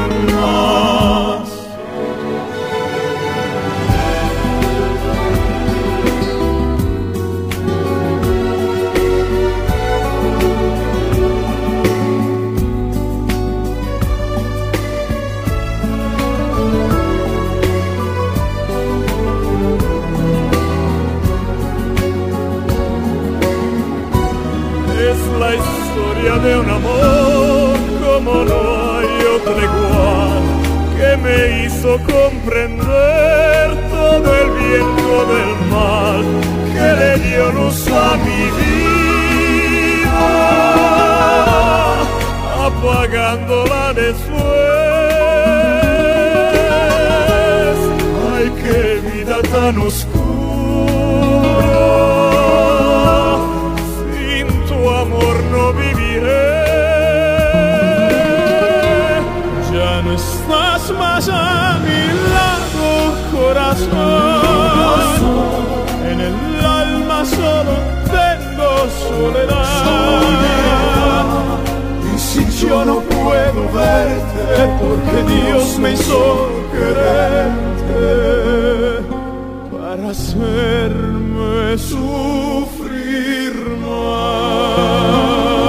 [26.39, 28.61] de un amor como no
[28.99, 30.43] hay otro igual
[30.97, 36.24] que me hizo comprender todo el bien, todo el mal
[36.72, 40.28] que le dio luz a mi vida
[42.66, 44.41] apagándola después
[48.35, 50.20] ay qué vida tan oscura
[63.51, 63.91] corazón.
[66.11, 67.75] En el alma solo
[68.17, 68.71] tengo
[69.07, 69.67] soledad.
[72.15, 74.45] Y si yo no puedo verte,
[74.81, 76.21] porque Dios me hizo
[76.73, 78.07] quererte
[79.73, 85.60] para hacerme sufrir más.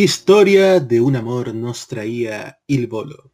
[0.00, 3.32] Historia de un amor nos traía Il Bolo,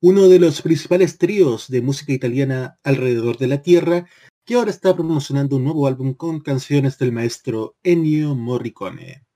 [0.00, 4.08] uno de los principales tríos de música italiana alrededor de la Tierra,
[4.46, 9.26] que ahora está promocionando un nuevo álbum con canciones del maestro Ennio Morricone.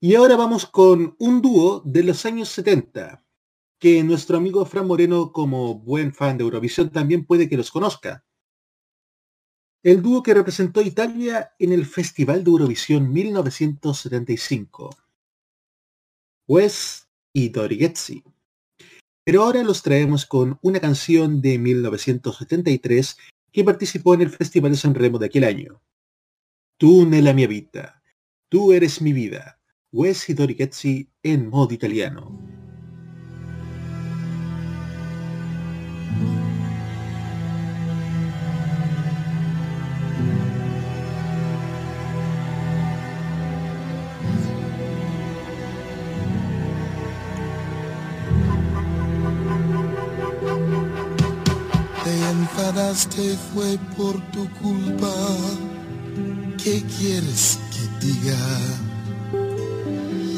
[0.00, 3.22] Y ahora vamos con un dúo de los años 70,
[3.78, 8.24] que nuestro amigo Fran Moreno, como buen fan de Eurovisión, también puede que los conozca.
[9.82, 14.90] El dúo que representó Italia en el Festival de Eurovisión 1975.
[16.46, 18.22] Wes y Dorigetsi.
[19.24, 23.16] Pero ahora los traemos con una canción de 1973
[23.52, 25.80] que participó en el Festival de San Remo de aquel año.
[26.76, 28.02] Tú nella mia vita,
[28.50, 29.60] tú eres mi vida,
[29.92, 32.49] Wes y Dorigetsi en modo italiano.
[52.60, 55.12] Enfadaste fue por tu culpa.
[56.62, 58.36] ¿Qué quieres que diga?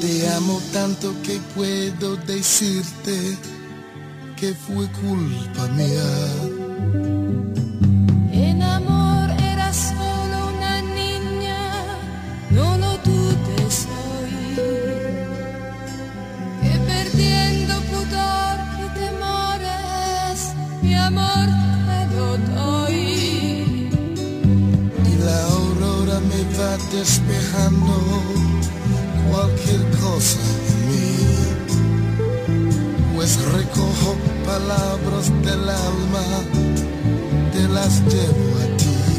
[0.00, 3.36] Te amo tanto que puedo decirte
[4.36, 6.61] que fue culpa mía.
[26.78, 28.22] Despejando
[29.30, 31.26] cualquier cosa en mí.
[33.14, 34.16] Pues recojo
[34.46, 36.24] palabras del alma,
[37.52, 39.11] te las llevo a ti.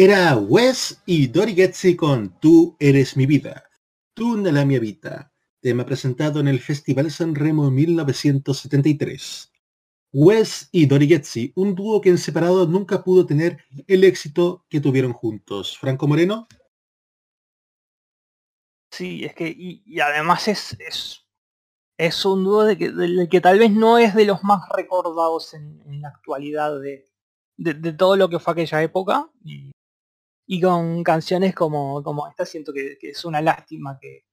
[0.00, 3.64] Era Wes y Dori Getzi con Tú eres mi vida,
[4.14, 9.50] Tú nella mia vita, tema presentado en el Festival San Remo en 1973.
[10.12, 14.80] Wes y Dori Getzi, un dúo que en separado nunca pudo tener el éxito que
[14.80, 15.76] tuvieron juntos.
[15.76, 16.46] Franco Moreno,
[18.92, 21.26] Sí, es que, y, además es, es,
[21.96, 26.78] es un dúo que, tal vez no es de los más recordados en, la actualidad
[26.78, 27.10] de,
[27.56, 29.28] de, todo lo que fue aquella época.
[30.48, 34.24] Y con canciones como, como esta siento que, que es una lástima que,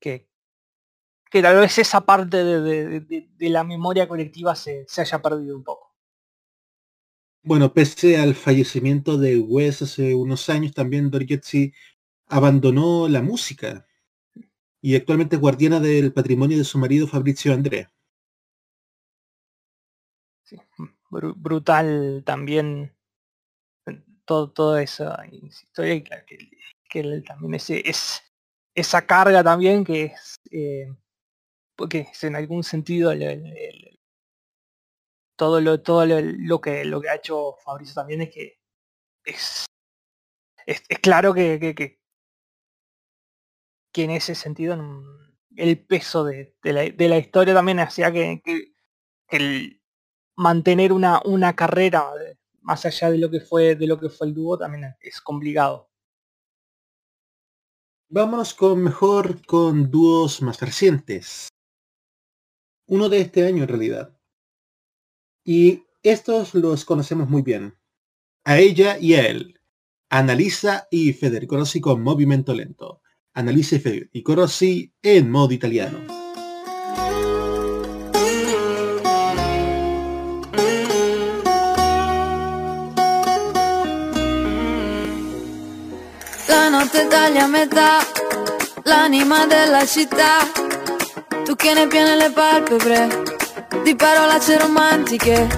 [0.00, 0.28] que,
[1.30, 5.22] que tal vez esa parte de, de- de- de la memoria colectiva se, se haya
[5.22, 5.94] perdido un poco.
[7.42, 11.72] Bueno, pese al fallecimiento de Wes hace unos años, también Dorigetsi
[12.28, 13.86] abandonó la música
[14.82, 17.90] y actualmente es guardiana del patrimonio de su marido Fabrizio André.
[21.10, 22.95] Bru- brutal también
[24.26, 26.50] todo, toda esa historia que,
[26.90, 28.22] que también ese, es,
[28.74, 30.92] esa carga también que es eh,
[31.76, 33.12] porque es en algún sentido
[35.36, 38.58] todo lo todo lo, que lo que ha hecho Fabrizio también es que
[39.24, 39.66] es
[40.66, 41.74] es, claro que, que,
[43.92, 44.76] que, en ese sentido
[45.54, 48.42] el peso de, de la, de la historia también hacía que
[49.28, 49.80] el
[50.36, 52.36] mantener una, una carrera eh,
[52.66, 55.88] más allá de lo que fue de lo que fue el dúo también es complicado.
[58.08, 61.48] Vámonos con mejor con dúos más recientes.
[62.88, 64.18] Uno de este año en realidad.
[65.44, 67.76] Y estos los conocemos muy bien.
[68.44, 69.60] A ella y a él.
[70.08, 73.00] Annalisa y Federico Rossi con Movimento Lento.
[73.32, 76.25] Annalisa y Federico Rossi en modo italiano.
[86.86, 87.98] Notte taglia a metà,
[88.84, 90.46] l'anima della città.
[91.44, 93.22] Tu che ne piene le palpebre,
[93.82, 95.48] di parolacce romantiche.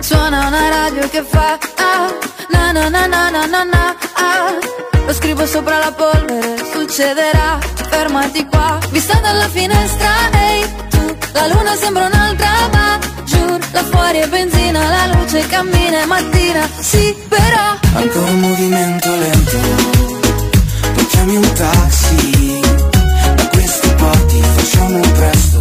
[0.00, 2.10] Suona una radio che fa ah,
[2.50, 4.54] na na na na na na ah.
[5.06, 7.58] Lo scrivo sopra la polvere, succederà,
[7.90, 8.78] fermati qua.
[8.90, 14.88] Vista dalla finestra, ehi tu, la luna sembra un'altra ma giù, là fuori è benzina,
[14.88, 17.76] la luce cammina, è mattina, sì però.
[17.92, 20.17] Ancora un movimento lento
[21.28, 22.60] chiami un taxi.
[23.36, 25.57] Da questi porti facciamo presto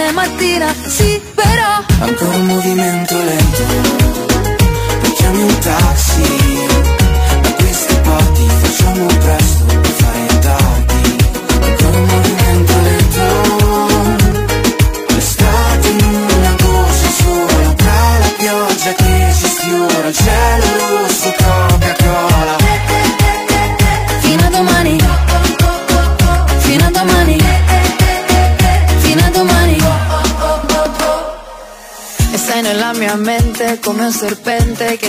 [0.00, 3.62] è mattina Sì, però Ancora un movimento lento.
[5.16, 6.43] Chiami un taxi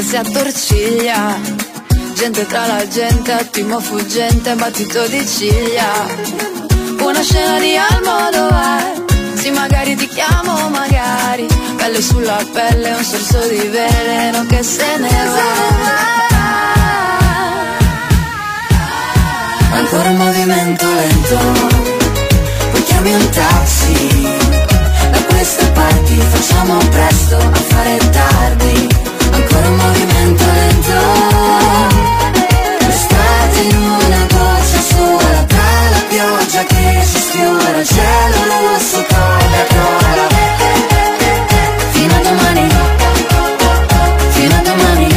[0.05, 1.39] si attorciglia.
[2.13, 5.91] Gente tra la gente, attimo fuggente, battito di ciglia.
[6.99, 9.03] Una scena di Almodovar
[9.33, 11.47] Sì, magari ti chiamo, magari.
[11.75, 15.53] Pelle sulla pelle, un sorso di veleno che se ne va.
[19.71, 21.37] Ancora un movimento lento.
[22.71, 24.29] Poi chiami un taxi.
[25.11, 29.05] Da queste parti facciamo presto a fare tardi
[29.65, 30.99] Un movimento lento.
[32.79, 40.27] L'estate in una goccia sola Tra pioggia che si sfiora Il cielo rosso Coca-Cola
[41.91, 42.69] Fino a domani.
[44.29, 45.13] Fino a domani.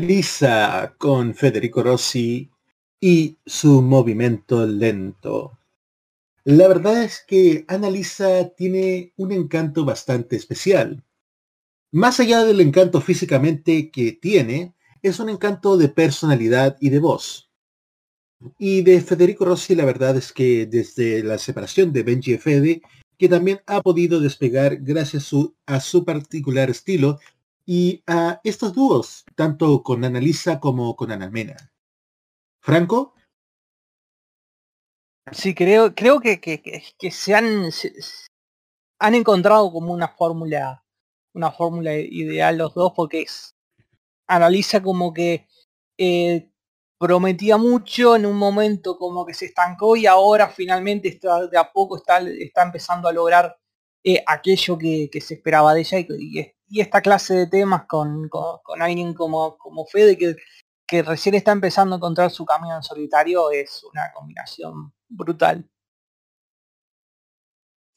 [0.00, 2.46] Lisa con Federico Rossi
[3.00, 5.56] y su movimiento lento.
[6.46, 11.02] La verdad es que Annalisa tiene un encanto bastante especial.
[11.90, 17.50] Más allá del encanto físicamente que tiene, es un encanto de personalidad y de voz.
[18.58, 22.82] Y de Federico Rossi la verdad es que desde la separación de Benji y Fede,
[23.16, 25.30] que también ha podido despegar gracias
[25.64, 27.20] a su particular estilo
[27.64, 31.72] y a estos dúos, tanto con Annalisa como con Ana Mena.
[32.60, 33.14] Franco,
[35.32, 37.70] Sí, creo, creo que, que, se han
[38.98, 40.84] han encontrado como una fórmula,
[41.34, 43.54] una fórmula ideal los dos, porque es,
[44.26, 45.46] analiza como que
[45.98, 46.50] eh,
[46.98, 51.72] prometía mucho en un momento como que se estancó y ahora finalmente está de a
[51.72, 53.58] poco está, está empezando a lograr
[54.04, 55.98] eh, aquello que, se esperaba de ella
[56.68, 60.36] y esta clase de temas con, con, con alguien como, como Fede que,
[60.86, 65.68] que recién está empezando a encontrar su camino en solitario es una combinación brutal.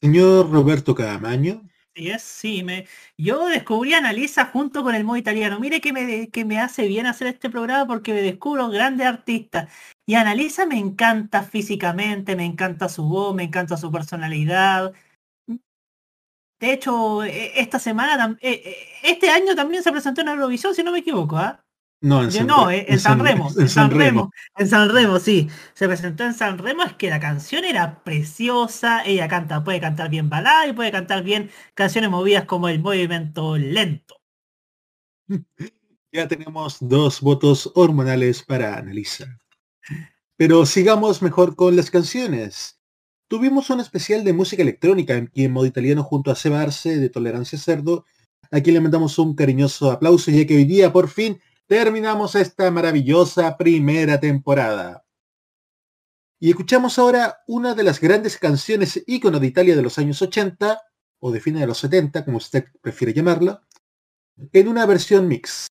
[0.00, 1.62] Señor Roberto Camaño.
[1.94, 5.58] Sí, es, sí, me, yo descubrí a Analisa junto con el modo italiano.
[5.58, 9.72] Mire que me, que me hace bien hacer este programa porque me descubro grandes artistas.
[10.06, 14.92] Y Analisa me encanta físicamente, me encanta su voz, me encanta su personalidad.
[16.60, 18.50] De hecho, e- esta semana, e-
[19.02, 21.64] e- este año también se presentó en Eurovisión, si no me equivoco, ¿ah?
[22.00, 25.48] No, en San, no, eh, en San Remo, en San Remo, en San Remo, sí.
[25.74, 30.08] Se presentó en San Remo, es que la canción era preciosa, ella canta, puede cantar
[30.08, 34.16] bien balada y puede cantar bien canciones movidas como el movimiento lento.
[36.10, 39.28] Ya tenemos dos votos hormonales para analizar.
[40.36, 42.80] Pero sigamos mejor con las canciones.
[43.28, 47.58] Tuvimos un especial de música electrónica en modo italiano junto a Seba Arce de Tolerancia
[47.58, 48.06] Cerdo.
[48.50, 51.38] Aquí le mandamos un cariñoso aplauso ya que hoy día por fin
[51.68, 55.04] terminamos esta maravillosa primera temporada.
[56.40, 60.80] Y escuchamos ahora una de las grandes canciones ícono de Italia de los años 80
[61.20, 63.62] o de fines de los 70, como usted prefiere llamarla,
[64.52, 65.66] en una versión mix.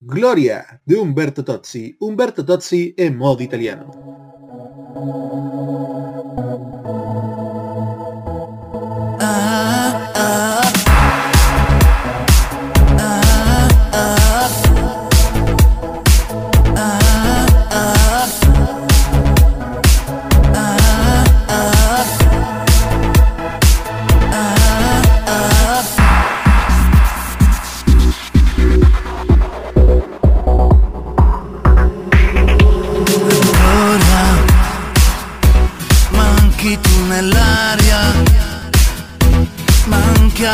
[0.00, 1.96] Gloria de Umberto Tozzi.
[2.00, 3.90] Umberto Tozzi en modo italiano.
[9.20, 9.99] Gloria,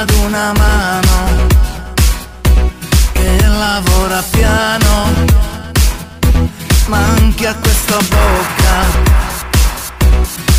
[0.01, 1.47] ad una mano
[3.12, 5.12] che lavora piano,
[6.88, 8.74] manchi a questa bocca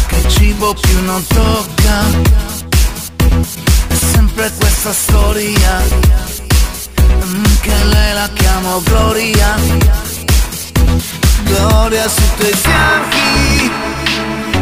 [0.08, 2.04] che cibo più non tocca,
[3.88, 5.84] è sempre questa storia
[7.62, 9.56] che lei la chiamo Gloria.
[11.44, 13.72] Gloria sui tuoi fianchi,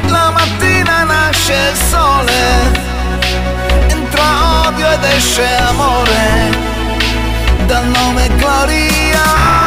[0.07, 2.94] la mattina nasce il sole,
[4.67, 6.49] odio ed esce amore,
[7.67, 9.64] dal nome Gloria.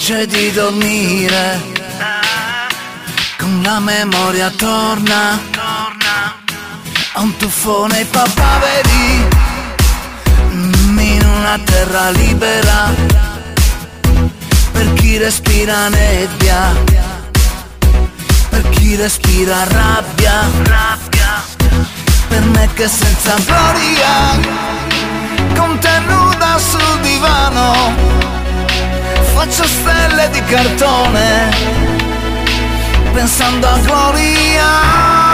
[0.00, 1.60] Invece di dormire.
[3.38, 5.38] Con la memoria torna.
[7.12, 9.28] A un tuffo nei papaveri
[10.52, 12.94] mm, in una terra libera.
[14.72, 16.74] Per chi respira nebbia.
[18.48, 20.48] Per chi respira rabbia.
[22.28, 24.38] Per me che senza gloria.
[25.54, 28.39] Con te nuda sul divano
[29.40, 31.48] faccio stelle di cartone
[33.14, 35.29] pensando a Gloria.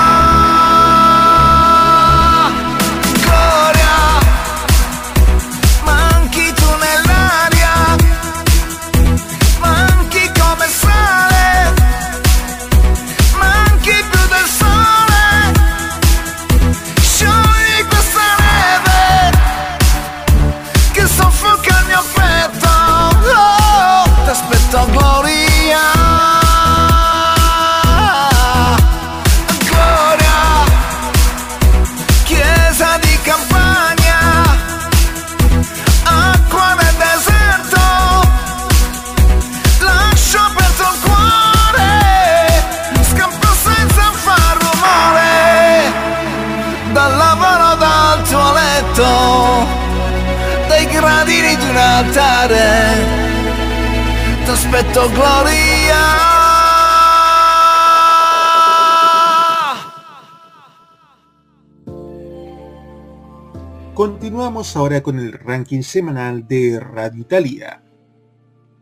[63.95, 67.83] Continuamos ahora con el ranking semanal de Radio Italia.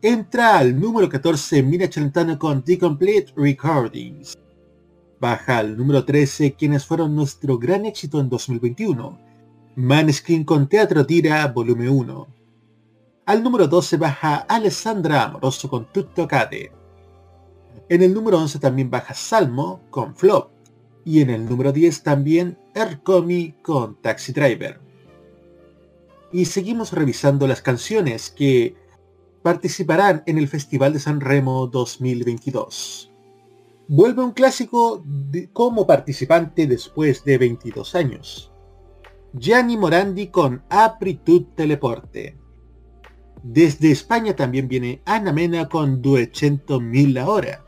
[0.01, 4.37] Entra al número 14 Mina Celentano con The Complete Recordings.
[5.21, 9.17] Baja al número 13 quienes fueron nuestro gran éxito en 2021.
[9.77, 12.44] Maneskin con Teatro Tira Volumen 1.
[13.25, 16.71] Al número 12 baja Alessandra Amoroso con Tutto Cade.
[17.89, 20.51] En el número 11 también baja Salmo con Flop.
[21.03, 24.85] Y en el número 10 también Ercomi con Taxi Driver
[26.35, 28.75] y seguimos revisando las canciones que
[29.41, 33.09] participarán en el Festival de San Remo 2022.
[33.87, 35.01] Vuelve un clásico
[35.53, 38.51] como participante después de 22 años.
[39.31, 42.37] Gianni Morandi con Apritud Teleporte.
[43.47, 47.63] Desde España también viene Ana Mena con 200.000 la hora.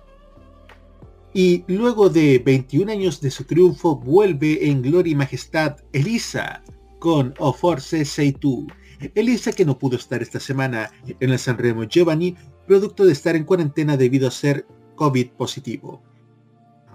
[1.36, 6.64] Y luego de 21 años de su triunfo vuelve en gloria y majestad Elisa
[6.98, 8.66] con O Force Sei Tu.
[9.14, 13.44] Elisa que no pudo estar esta semana en el Sanremo Giovanni, producto de estar en
[13.44, 14.66] cuarentena debido a ser
[14.96, 16.02] COVID positivo.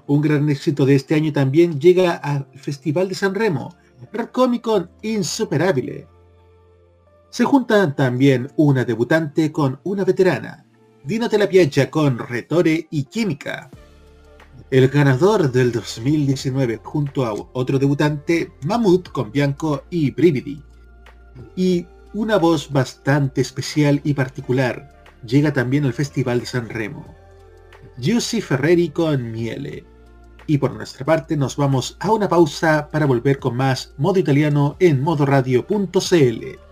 [0.08, 3.76] Un gran éxito de este año también llega al Festival de Sanremo,
[4.32, 6.08] Con Insuperable.
[7.32, 10.66] Se juntan también una debutante con una veterana,
[11.02, 13.70] Dino Te la Piaggia con Retore y Química.
[14.70, 20.62] El ganador del 2019 junto a otro debutante, Mamut con Bianco y Brividi.
[21.56, 27.14] Y una voz bastante especial y particular llega también al Festival de San Remo.
[27.96, 29.86] Giussi Ferreri con Miele.
[30.46, 34.76] Y por nuestra parte nos vamos a una pausa para volver con más modo italiano
[34.80, 36.71] en modoradio.cl.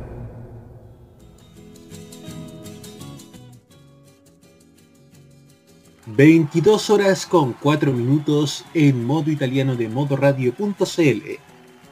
[6.17, 11.21] ...22 horas con 4 minutos en modo italiano de modoradio.cl...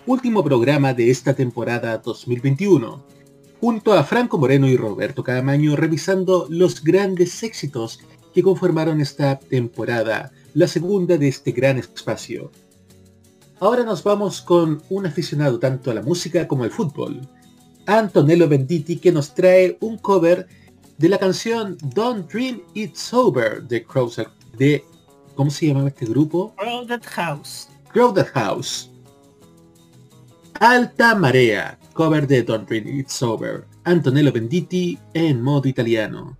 [0.05, 3.01] ...último programa de esta temporada 2021...
[3.61, 8.01] ...junto a Franco Moreno y Roberto Cadamaño revisando los grandes éxitos
[8.33, 10.31] que conformaron esta temporada...
[10.53, 12.51] ...la segunda de este gran espacio...
[13.61, 17.21] Ahora nos vamos con un aficionado tanto a la música como al fútbol...
[17.85, 20.47] ...Antonello Venditti que nos trae un cover
[20.99, 24.27] de la canción Don't Dream It's Over de Crowded
[24.57, 24.83] de
[25.33, 26.53] ¿cómo se llamaba este grupo?
[26.57, 27.69] Crowded House.
[27.93, 28.91] Crowded House.
[30.59, 33.65] Alta Marea, cover de Don't Dream It's Over.
[33.85, 36.37] Antonello Venditti en modo italiano.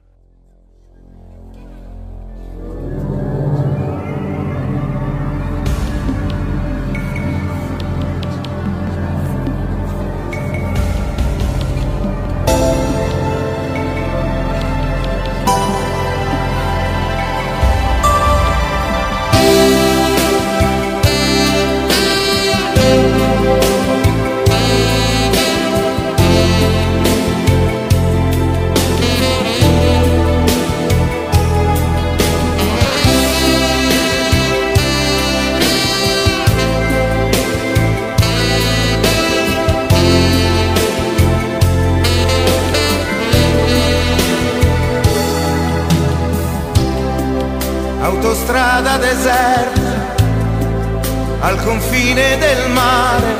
[51.50, 53.34] Al confine del mare,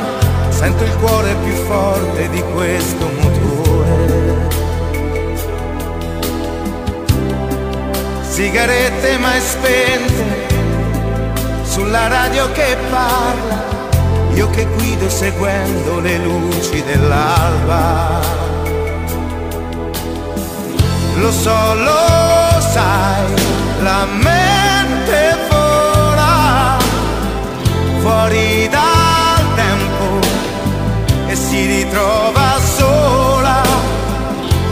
[0.48, 4.48] sento il cuore più forte di questo motore.
[8.22, 10.48] Sigarette mai spente,
[11.62, 13.64] sulla radio che parla,
[14.34, 18.20] io che guido seguendo le luci dell'alba.
[21.14, 23.34] Lo so, lo sai,
[28.10, 30.18] fuori dal tempo
[31.28, 33.62] e si ritrova sola,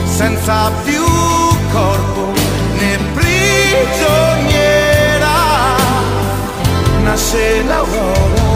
[0.04, 1.04] senza più
[1.70, 2.32] corpo
[2.78, 4.56] né prigioniera.
[7.04, 8.46] Nasce l'aurora.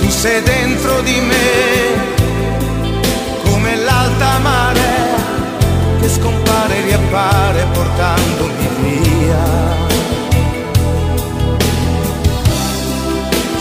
[0.00, 1.91] Tu sei dentro di me
[6.02, 9.44] che scompare e riappare portandomi via.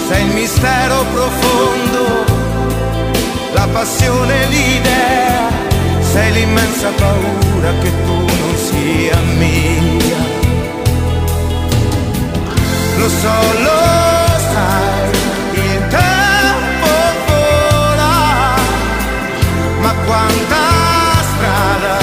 [0.07, 2.25] Sei il mistero profondo,
[3.53, 5.49] la passione, l'idea,
[6.01, 10.39] sei l'immensa paura che tu non sia mia.
[12.97, 13.37] Lo so,
[13.67, 13.81] lo
[14.51, 15.09] sai,
[15.53, 16.91] il tempo
[17.27, 18.55] vola,
[19.79, 20.63] ma quanta
[21.31, 22.00] strada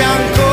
[0.00, 0.49] 两口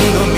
[0.00, 0.29] portandomi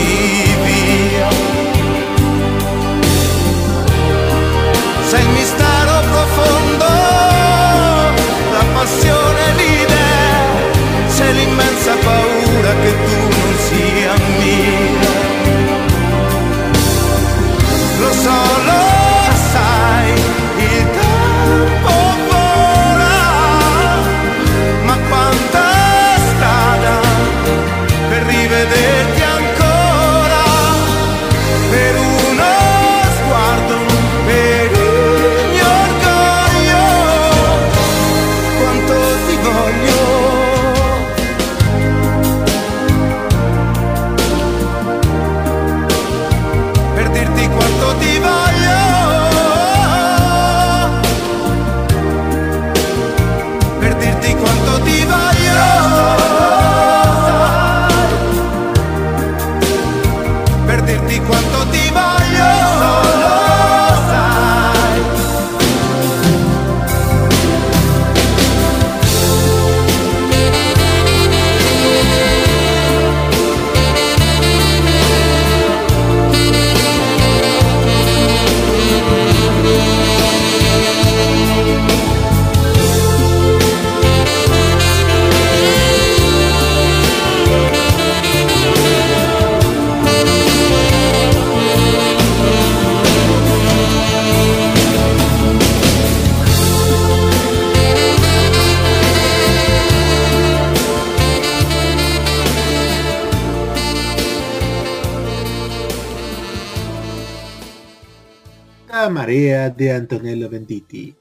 [109.77, 111.15] de Antonello Venditti.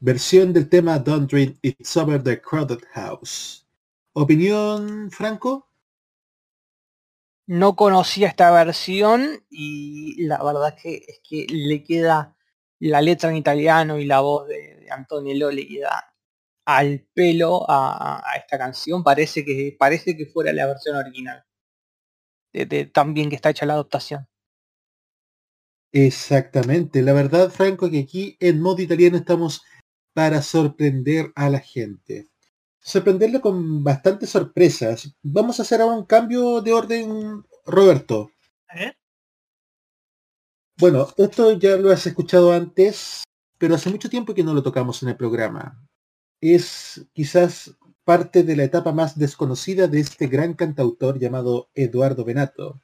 [0.00, 3.66] Versión del tema Don't Dream It's Over the Crowded House.
[4.12, 5.68] ¿Opinión, Franco?
[7.46, 12.36] No conocía esta versión y la verdad que es que le queda
[12.78, 16.14] la letra en italiano y la voz de, de Antonello le queda
[16.64, 19.02] al pelo a, esta canción.
[19.02, 21.44] Parece que parece que fuera la versión original.
[22.52, 24.28] De, de tan bien que está hecha la adaptación.
[25.94, 27.02] Exactamente.
[27.02, 29.62] La verdad, Franco, que aquí en modo italiano estamos
[30.12, 32.28] para sorprender a la gente.
[32.80, 35.14] Sorprenderle con bastantes sorpresas.
[35.22, 38.32] Vamos a hacer ahora un cambio de orden, Roberto.
[38.66, 38.96] A ver.
[40.78, 43.22] Bueno, esto ya lo has escuchado antes,
[43.56, 45.80] pero hace mucho tiempo que no lo tocamos en el programa.
[46.40, 52.80] Es quizás parte de la etapa más desconocida de este gran cantautor llamado Eduardo Benato,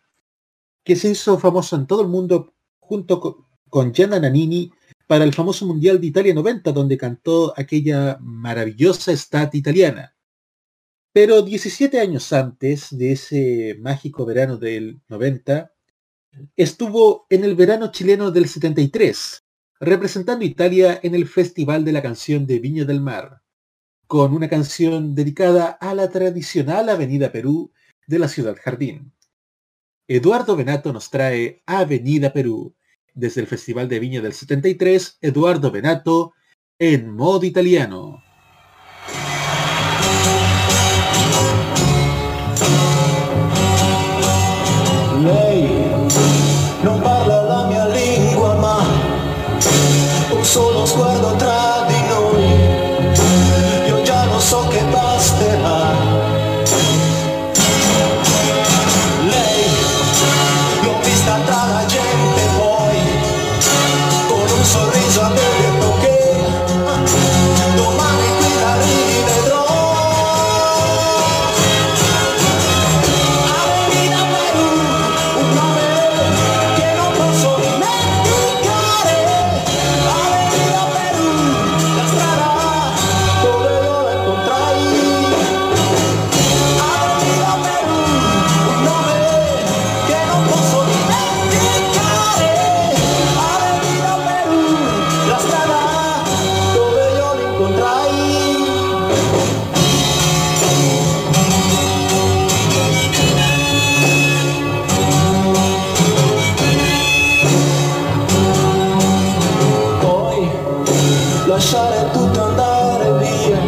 [0.84, 2.54] que se hizo famoso en todo el mundo
[2.91, 4.68] junto co- con Gianna Nannini
[5.07, 10.16] para el famoso Mundial de Italia 90, donde cantó aquella maravillosa estat italiana.
[11.12, 15.72] Pero 17 años antes de ese mágico verano del 90,
[16.57, 19.45] estuvo en el verano chileno del 73,
[19.78, 23.43] representando Italia en el Festival de la Canción de Viña del Mar,
[24.09, 27.70] con una canción dedicada a la tradicional Avenida Perú
[28.09, 29.12] de la Ciudad Jardín.
[30.09, 32.74] Eduardo Benato nos trae Avenida Perú.
[33.14, 36.34] Desde el Festival de Viña del 73, Eduardo Benato
[36.78, 38.22] en modo italiano.
[111.51, 113.59] Lasciare tutto andare via,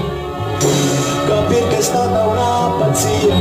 [1.27, 3.35] capire che è stata una pazzia,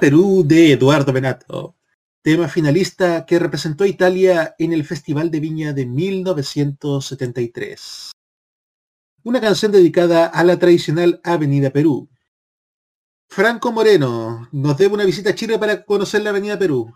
[0.00, 1.76] Perú de Eduardo Benato,
[2.22, 8.10] tema finalista que representó a Italia en el Festival de Viña de 1973.
[9.24, 12.08] Una canción dedicada a la tradicional Avenida Perú.
[13.28, 16.94] Franco Moreno nos debe una visita a Chile para conocer la Avenida Perú.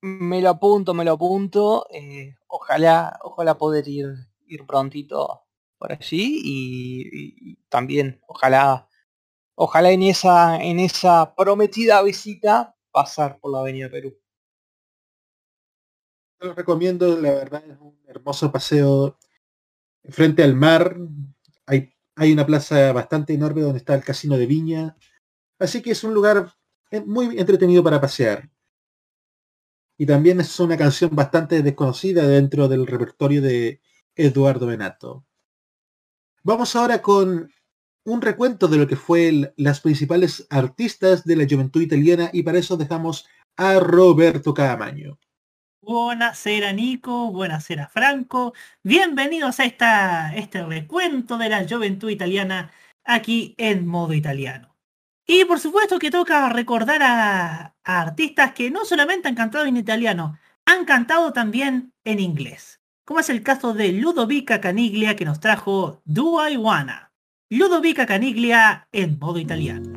[0.00, 1.86] Me lo apunto, me lo apunto.
[1.90, 4.06] eh, ojalá, ojalá poder ir,
[4.46, 5.42] ir prontito
[5.78, 8.88] por allí y también ojalá,
[9.54, 14.16] ojalá en esa, en esa prometida visita pasar por la Avenida Perú.
[16.38, 19.18] Te lo recomiendo, la verdad es un hermoso paseo
[20.04, 20.96] frente al mar.
[21.66, 24.96] Hay, hay una plaza bastante enorme donde está el casino de Viña.
[25.58, 26.52] Así que es un lugar
[26.90, 28.50] eh, muy entretenido para pasear.
[29.96, 33.80] Y también es una canción bastante desconocida dentro del repertorio de
[34.16, 35.24] Eduardo Benato.
[36.42, 37.50] Vamos ahora con
[38.04, 42.58] un recuento de lo que fue las principales artistas de la juventud italiana y para
[42.58, 43.26] eso dejamos
[43.56, 45.18] a Roberto Caamaño.
[45.80, 48.54] Buenasera Nico, buenasera Franco.
[48.82, 52.70] Bienvenidos a esta, este recuento de la juventud italiana
[53.04, 54.76] aquí en modo italiano.
[55.26, 59.78] Y por supuesto que toca recordar a, a artistas que no solamente han cantado en
[59.78, 62.80] italiano, han cantado también en inglés.
[63.06, 67.13] Como es el caso de Ludovica Caniglia que nos trajo Do I Wanna.
[67.56, 69.88] Ludovica Caniglia en modo italiano.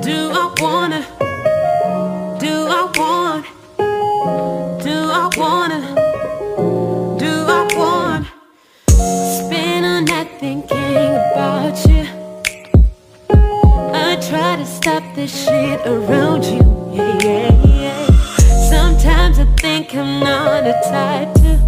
[0.00, 1.04] Do I wanna?
[2.38, 3.46] Do I want?
[4.84, 5.80] Do I wanna?
[7.18, 7.68] Do I
[10.02, 12.06] night thinking about you.
[13.92, 16.62] I try to stop this shit around you.
[16.92, 17.67] Yeah, yeah,
[19.98, 21.58] I'm not a type to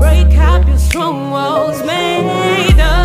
[0.00, 2.95] break up your strong walls made of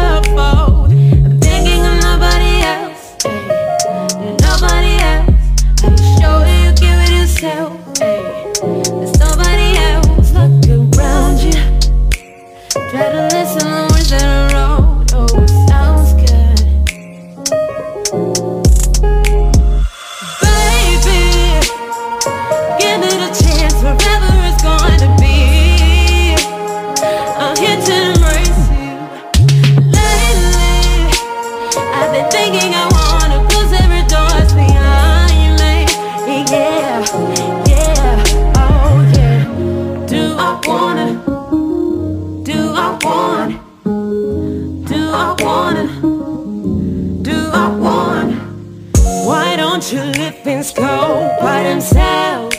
[51.61, 52.57] by themselves?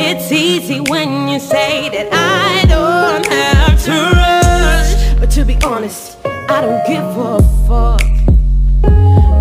[0.00, 5.18] It's easy when you say that I don't have to rush.
[5.18, 8.02] But to be honest, I don't give a fuck.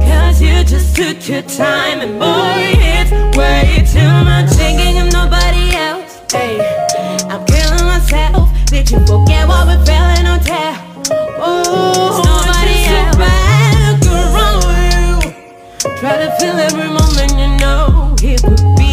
[0.08, 2.58] Cause you just took your time and boy,
[2.94, 4.50] it's way too much.
[4.62, 6.22] Thinking of nobody else.
[6.32, 6.58] Hey,
[7.30, 8.50] I'm killing myself.
[8.66, 10.82] Did you forget what we're feeling on tap?
[11.40, 13.16] Oh, nobody else.
[13.16, 15.98] Back around you.
[16.00, 18.87] Try to feel every moment you know it would be.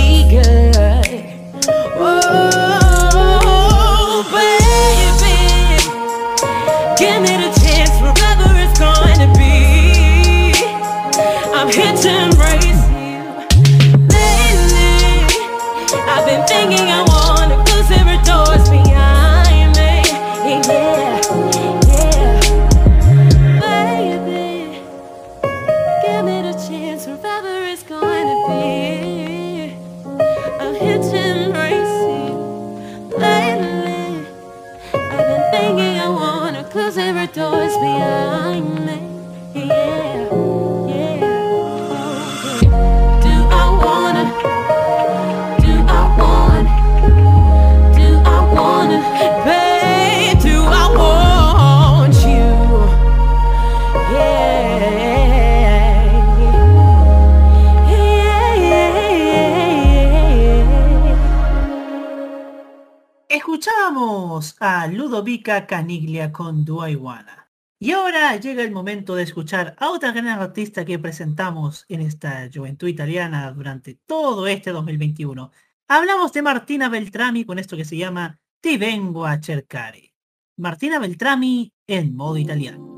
[63.94, 67.48] Escuchábamos a Ludovica Caniglia con Wanna.
[67.78, 72.50] Y ahora llega el momento de escuchar a otra gran artista que presentamos en esta
[72.52, 75.48] juventud italiana durante todo este 2021.
[75.86, 80.12] Hablamos de Martina Beltrami con esto que se llama Ti vengo a cercare.
[80.56, 82.94] Martina Beltrami en modo italiano.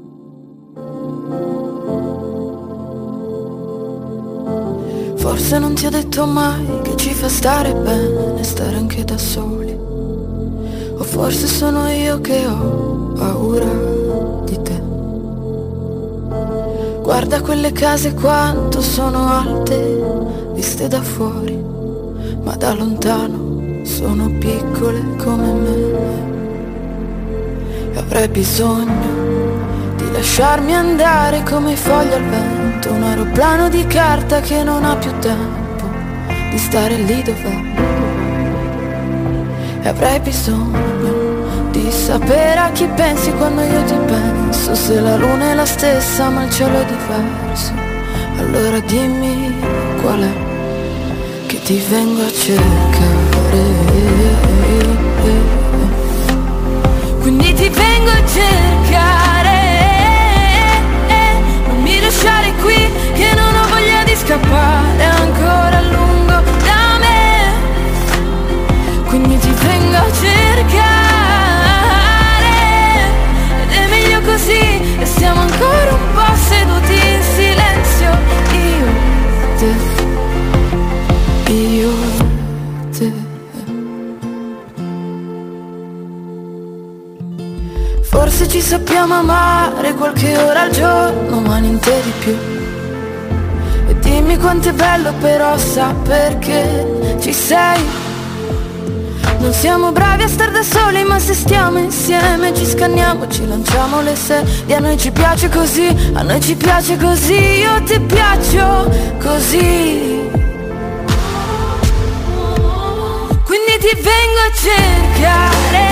[10.99, 13.67] O forse sono io che ho paura
[14.45, 14.83] di te.
[17.03, 21.63] Guarda quelle case quanto sono alte, viste da fuori,
[22.43, 25.75] ma da lontano sono piccole come me.
[27.93, 34.63] E avrei bisogno di lasciarmi andare come foglie al vento, un aeroplano di carta che
[34.63, 35.85] non ha più tempo
[36.51, 37.96] di stare lì dov'è.
[39.87, 44.75] E avrei bisogno di sapere a chi pensi quando io ti penso.
[44.75, 47.73] Se la luna è la stessa ma il cielo è diverso
[48.39, 49.55] Allora dimmi
[50.01, 53.63] qual è Che ti vengo a cercare.
[57.21, 59.61] Quindi ti vengo a cercare.
[61.69, 66.06] Non mi lasciare qui che non ho voglia di scappare ancora a
[75.37, 78.11] così siamo ancora un po' seduti in silenzio.
[78.53, 78.89] Io,
[79.59, 79.71] te.
[81.53, 81.93] Io,
[82.97, 83.13] te.
[88.03, 92.37] Forse ci sappiamo amare qualche ora al giorno Ma niente di più.
[93.89, 98.06] E dimmi quanto è bello però sa perché ci sei
[99.39, 104.01] non siamo bravi a star da soli ma se stiamo insieme ci scanniamo, ci lanciamo
[104.01, 104.77] le sedie.
[104.77, 107.35] A noi ci piace così, a noi ci piace così.
[107.35, 108.91] Io ti piaccio
[109.21, 110.25] così.
[113.45, 115.86] Quindi ti vengo a cercare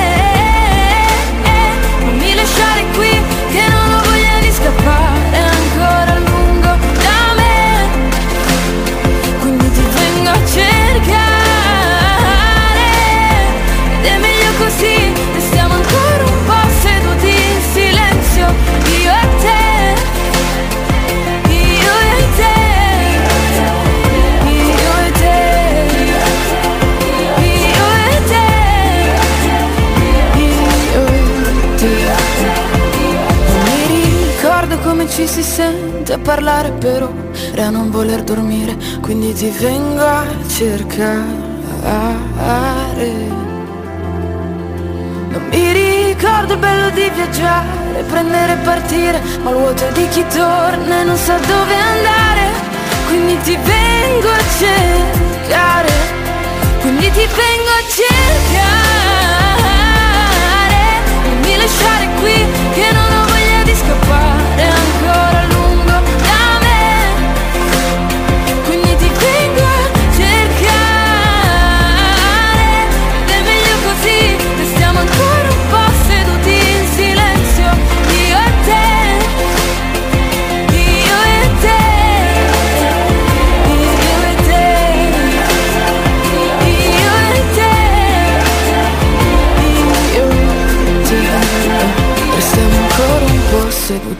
[36.24, 41.52] parlare per ore a non voler dormire Quindi ti vengo a cercare
[45.28, 50.08] non mi ricordo il bello di viaggiare, prendere e partire, ma il vuoto è di
[50.08, 52.42] chi torna e non sa dove andare.
[53.08, 55.92] Quindi ti vengo a cercare,
[56.80, 58.94] quindi ti vengo a cercare.
[61.24, 64.23] Non mi lasciare qui che non ho voglia di scappare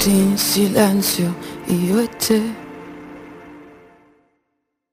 [0.05, 1.35] seduti in silenzio
[1.66, 2.62] io e te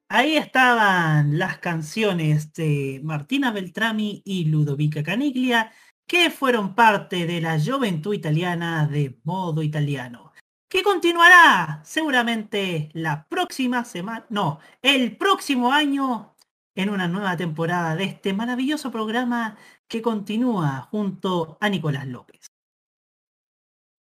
[0.07, 5.71] Ahí estaban las canciones de Martina Beltrami y Ludovica Caniglia,
[6.05, 10.33] que fueron parte de la juventud italiana de modo italiano,
[10.69, 16.35] que continuará seguramente la próxima semana, no, el próximo año
[16.75, 19.57] en una nueva temporada de este maravilloso programa
[19.87, 22.50] que continúa junto a Nicolás López.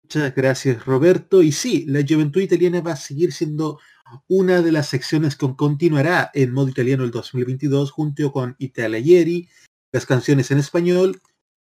[0.07, 1.43] Muchas gracias Roberto.
[1.43, 3.81] Y sí, la juventud italiana va a seguir siendo
[4.29, 9.49] una de las secciones que continuará en modo italiano el 2022 junto con Italia Ieri,
[9.91, 11.21] las canciones en español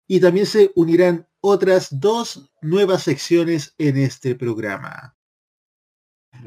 [0.07, 5.17] y también se unirán otras dos nuevas secciones en este programa.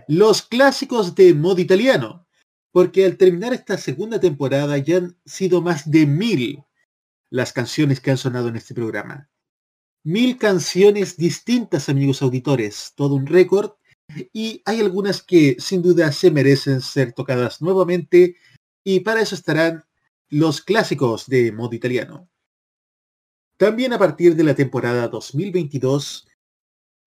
[0.08, 2.28] Los clásicos de modo italiano,
[2.72, 6.64] porque al terminar esta segunda temporada ya han sido más de mil
[7.32, 9.31] las canciones que han sonado en este programa.
[10.04, 13.74] Mil canciones distintas, amigos auditores, todo un récord
[14.34, 18.36] y hay algunas que sin duda se merecen ser tocadas nuevamente
[18.84, 19.84] y para eso estarán
[20.28, 22.28] los clásicos de modo italiano.
[23.58, 26.28] También a partir de la temporada 2022,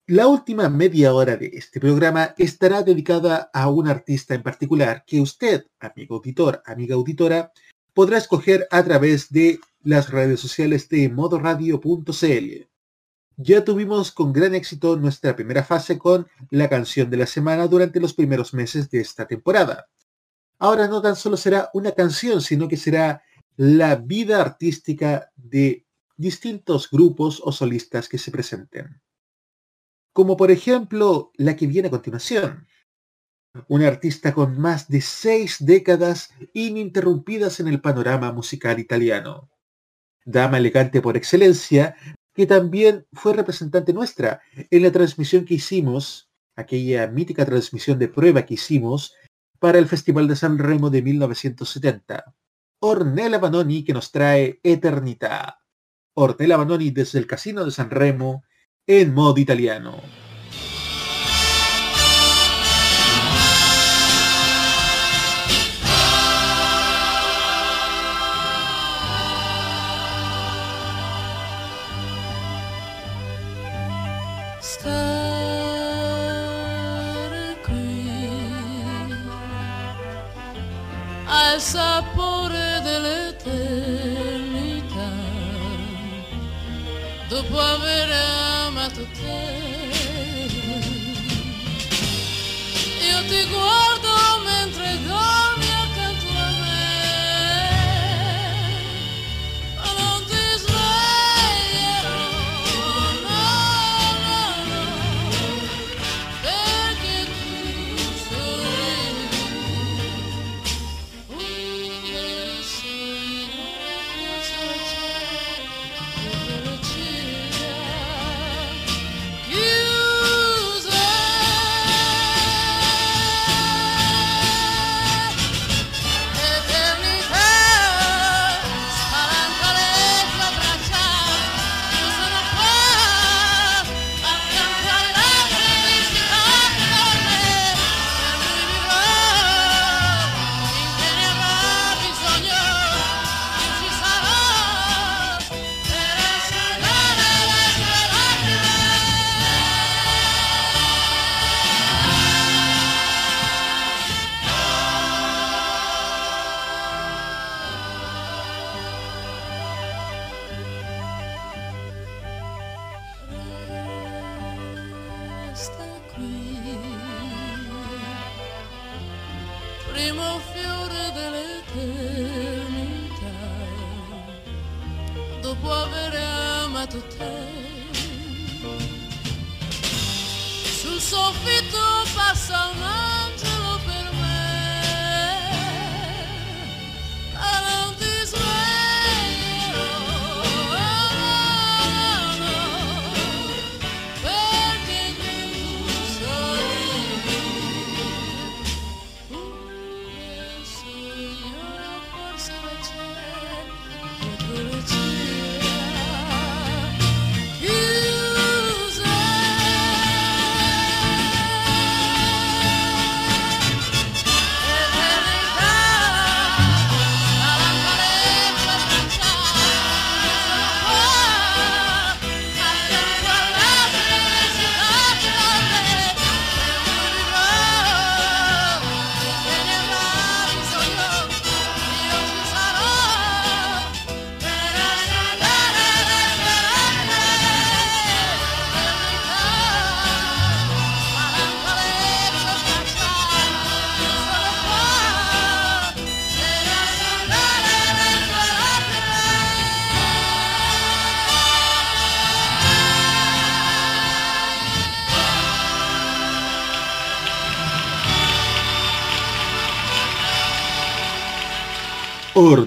[0.07, 5.21] la última media hora de este programa estará dedicada a un artista en particular que
[5.21, 7.53] usted, amigo auditor, amiga auditora,
[7.93, 12.70] podrá escoger a través de las redes sociales de modoradio.cl.
[13.37, 17.99] Ya tuvimos con gran éxito nuestra primera fase con la canción de la semana durante
[17.99, 19.87] los primeros meses de esta temporada.
[20.59, 23.23] Ahora no tan solo será una canción, sino que será
[23.55, 25.85] la vida artística de
[26.17, 29.01] distintos grupos o solistas que se presenten.
[30.13, 32.67] Como por ejemplo la que viene a continuación.
[33.67, 39.49] Un artista con más de seis décadas ininterrumpidas en el panorama musical italiano.
[40.23, 41.95] Dama elegante por excelencia,
[42.33, 48.45] que también fue representante nuestra en la transmisión que hicimos, aquella mítica transmisión de prueba
[48.45, 49.13] que hicimos
[49.59, 52.33] para el Festival de San Remo de 1970.
[52.79, 55.59] Ornella Vanoni que nos trae Eternità.
[56.15, 58.43] Ornella Banoni desde el Casino de San Remo
[58.87, 60.01] en modo italiano.
[81.75, 82.03] Al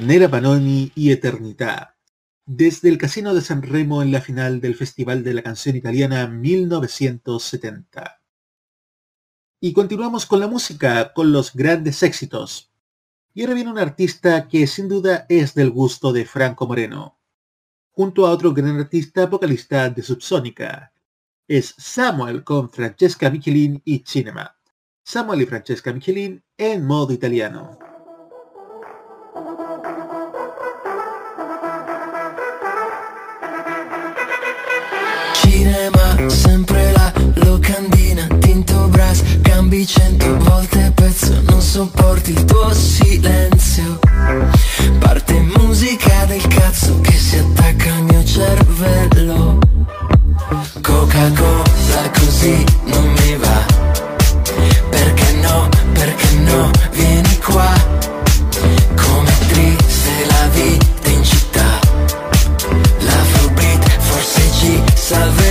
[0.05, 1.97] Ornella Panoni y Eternità.
[2.45, 6.27] Desde el Casino de San Remo en la final del Festival de la Canción Italiana
[6.27, 8.21] 1970.
[9.61, 12.71] Y continuamos con la música, con los grandes éxitos.
[13.33, 17.19] Y ahora viene un artista que sin duda es del gusto de Franco Moreno,
[17.91, 20.93] junto a otro gran artista vocalista de Subsónica.
[21.49, 24.55] Es Samuel con Francesca Michelin y Cinema.
[25.03, 27.79] Samuel y Francesca Michelin en modo italiano.
[39.15, 43.99] gas Cambi cento volte pezzo Non sopporti il tuo silenzio.
[44.99, 49.59] Parte musica del cazzo Che si attacca al mio cervello.
[50.81, 53.65] Coca-Cola così non mi va.
[54.91, 57.73] Perché no, perché no, vieni qua.
[58.97, 61.79] Come triste la vita in città.
[63.01, 65.44] La Fubrit forse ci salverà.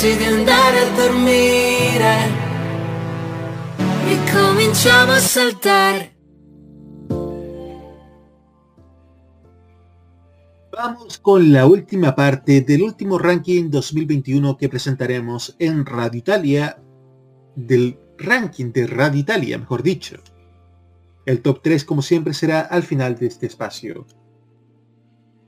[0.00, 2.48] Quando pensi di andare a dormire.
[10.72, 16.82] Vamos con la última parte del último ranking 2021 que presentaremos en Radio Italia,
[17.54, 20.16] del ranking de Radio Italia, mejor dicho.
[21.26, 24.06] El top 3, como siempre, será al final de este espacio.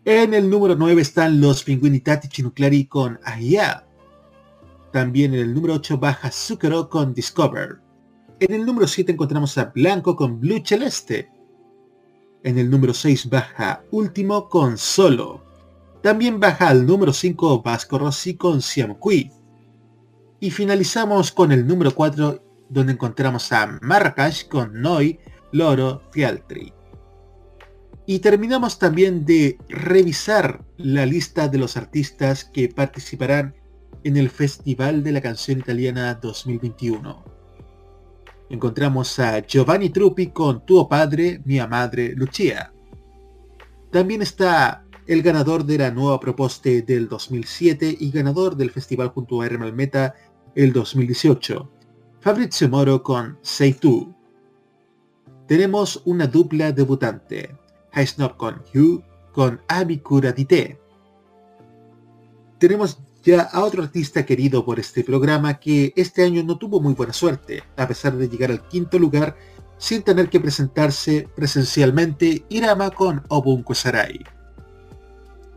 [0.05, 3.87] En el número 9 están los Pinguini Tattici Nucleari con Aya.
[4.93, 7.81] También en el número 8 baja Zucchero con Discover.
[8.41, 11.31] En el número 7 encontramos a Blanco con Blue Celeste.
[12.43, 15.43] En el número 6 baja Último con Solo.
[16.03, 19.31] También baja al número 5 Vasco Rossi con Siamo Qui.
[20.41, 25.19] Y finalizamos con el número 4 donde encontramos a Marrakech con Noi,
[25.53, 26.73] Loro, Fialtri.
[28.05, 33.55] Y terminamos también de revisar la lista de los artistas que participarán
[34.05, 37.25] en el Festival de la Canción Italiana 2021.
[38.51, 42.73] Encontramos a Giovanni Truppi con Tuo Padre, Mia Madre, Lucia.
[43.91, 49.41] También está el ganador de la nueva proposta del 2007 y ganador del festival junto
[49.41, 50.15] a Hermal Meta
[50.55, 51.71] el 2018,
[52.21, 54.15] Fabrizio Moro con Say Tu.
[55.47, 57.57] Tenemos una dupla debutante,
[57.93, 59.03] High Snob con Hugh
[59.33, 60.79] con Abi Kuradite.
[62.59, 66.95] Tenemos ya a otro artista querido por este programa que este año no tuvo muy
[66.95, 69.37] buena suerte, a pesar de llegar al quinto lugar
[69.79, 74.25] sin tener que presentarse presencialmente Irama con Obun Sarai.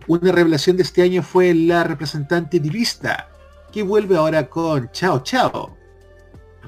[0.07, 3.29] Una revelación de este año fue la representante divista,
[3.71, 5.75] que vuelve ahora con Chao Chao,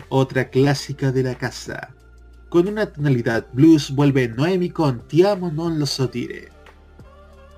[0.09, 1.93] otra clásica de la casa.
[2.49, 6.49] Con una tonalidad blues vuelve Noemi con Ti amo non lo so dire.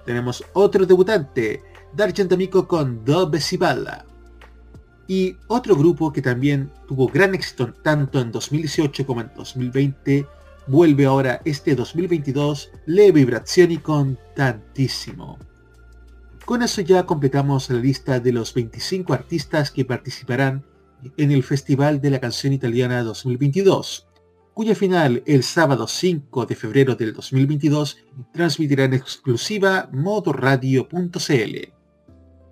[0.05, 1.61] Tenemos otro debutante,
[1.93, 4.05] D'Argent Amico con Dove si balla.
[5.07, 10.27] Y otro grupo que también tuvo gran éxito tanto en 2018 como en 2020,
[10.67, 15.39] vuelve ahora este 2022 Le Vibrazioni con Tantissimo.
[16.45, 20.63] Con eso ya completamos la lista de los 25 artistas que participarán
[21.17, 24.07] en el Festival de la Canción Italiana 2022,
[24.53, 27.97] cuya final el sábado 5 de febrero del 2022
[28.33, 31.78] transmitirá en exclusiva modoradio.cl.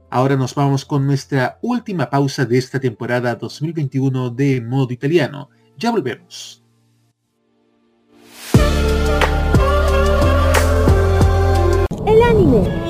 [0.10, 5.50] Ahora nos vamos con nuestra última pausa de esta temporada 2021 de Modo Italiano.
[5.78, 6.64] Ya volvemos.
[12.06, 12.88] El anime.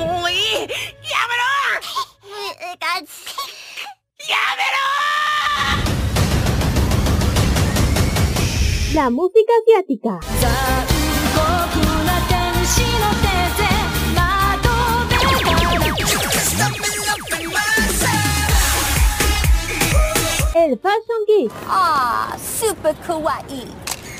[8.94, 10.18] La música asiática.
[20.58, 21.52] El Fashion Geek.
[21.68, 23.64] Ah, super kawaii.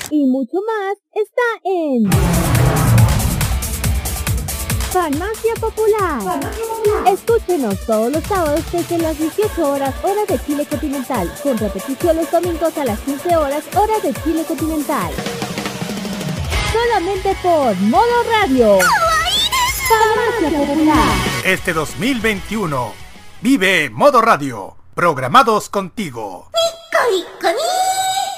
[0.09, 2.09] Y mucho más está en
[4.89, 6.39] Farmacia Popular.
[7.05, 12.31] Escúchenos todos los sábados desde las 18 horas hora de Chile continental, con repetición los
[12.31, 15.11] domingos a las 15 horas hora de Chile continental.
[16.71, 18.79] Solamente por Modo Radio.
[19.89, 21.07] Farmacia Popular.
[21.43, 22.93] Este 2021,
[23.41, 26.51] vive Modo Radio, programados contigo.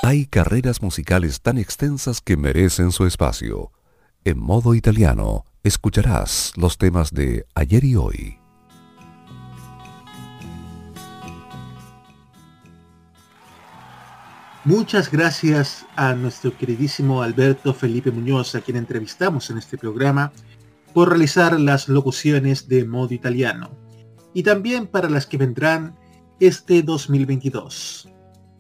[0.04, 3.72] Hay carreras musicales tan extensas que merecen su espacio.
[4.26, 8.38] En modo italiano, escucharás los temas de ayer y hoy.
[14.64, 20.32] Muchas gracias a nuestro queridísimo Alberto Felipe Muñoz, a quien entrevistamos en este programa,
[20.94, 23.72] por realizar las locuciones de modo italiano,
[24.36, 26.00] y también para las que vendrán
[26.42, 28.10] este 2022.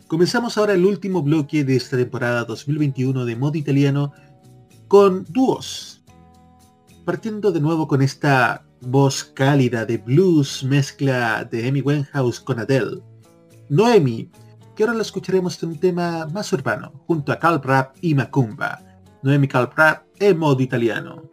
[0.07, 4.13] Comenzamos ahora el último bloque de esta temporada 2021 de modo italiano
[4.87, 6.03] con dúos.
[7.05, 13.01] Partiendo de nuevo con esta voz cálida de blues mezcla de Amy Winehouse con Adele.
[13.69, 14.29] Noemi,
[14.75, 18.79] que ahora la escucharemos en un tema más urbano, junto a Calprap y Macumba.
[19.23, 21.30] Noemi Calprap en modo italiano.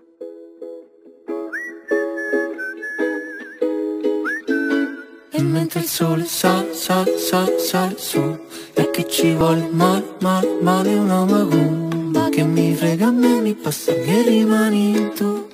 [5.39, 8.36] E mentre il sole sale, sale, sale, sale su.
[8.74, 13.55] E che ci vuole male, male, male una magumba Che mi frega a me, mi
[13.55, 15.47] passa che rimani tu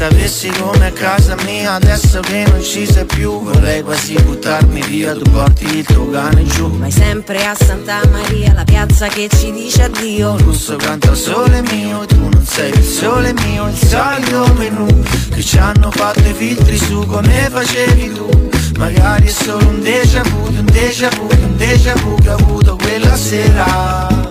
[0.00, 5.12] sapessi come a casa mia adesso che non ci sei più Vorrei quasi buttarmi via,
[5.12, 6.70] tu porti il tuo cane giù.
[6.78, 10.36] Vai sempre a Santa Maria, la piazza che ci dice addio.
[10.36, 14.86] Il russo canta sole mio, tu non sei il sole mio Il solito menù
[15.34, 18.48] che ci hanno fatto i filtri su come facevi tu.
[18.78, 22.76] Magari è solo un déjà vu, un déjà vu, un déjà vu che ho avuto
[22.76, 24.29] quella sera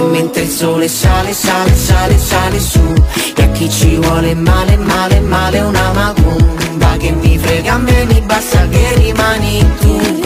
[0.00, 2.94] e mentre il sole sale, sale, sale, sale su.
[3.36, 8.04] E a chi ci vuole male, male, male una macumba Che mi frega a me,
[8.06, 10.19] mi basta che rimani tu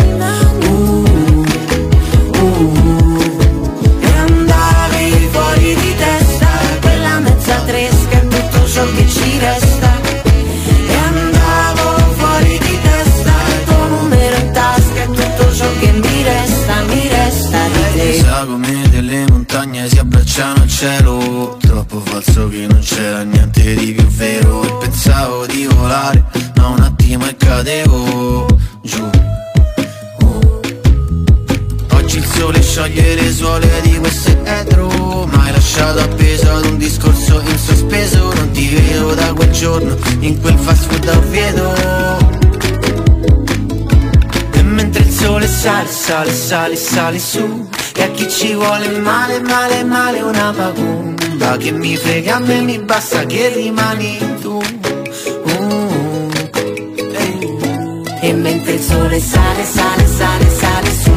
[19.89, 21.57] si abbracciano al cielo.
[21.61, 24.63] Troppo falso che non c'era niente di più vero.
[24.63, 26.25] E pensavo di volare
[26.57, 28.47] ma un attimo e cadevo
[28.83, 29.11] giù.
[30.21, 30.61] Oh.
[31.93, 35.27] Oggi il sole scioglie le suole di questo etro.
[35.27, 38.33] Ma lasciato appeso ad un discorso in sospeso.
[38.33, 41.75] Non ti vedo da quel giorno in quel fast food a Oviedo.
[44.53, 49.41] E mentre il sole sale, sale, sale, sale su E a chi ci vuole male,
[49.41, 54.61] male, male una macumba Che mi frega a me, mi basta che rimani tu.
[55.45, 56.31] Uh,
[58.21, 61.13] E mentre il sole sale, sale, sale, sale su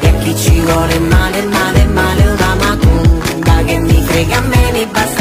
[0.00, 3.62] E a chi ci vuole male, male, male una macumba.
[3.64, 5.17] Che mi frega a me, mi basta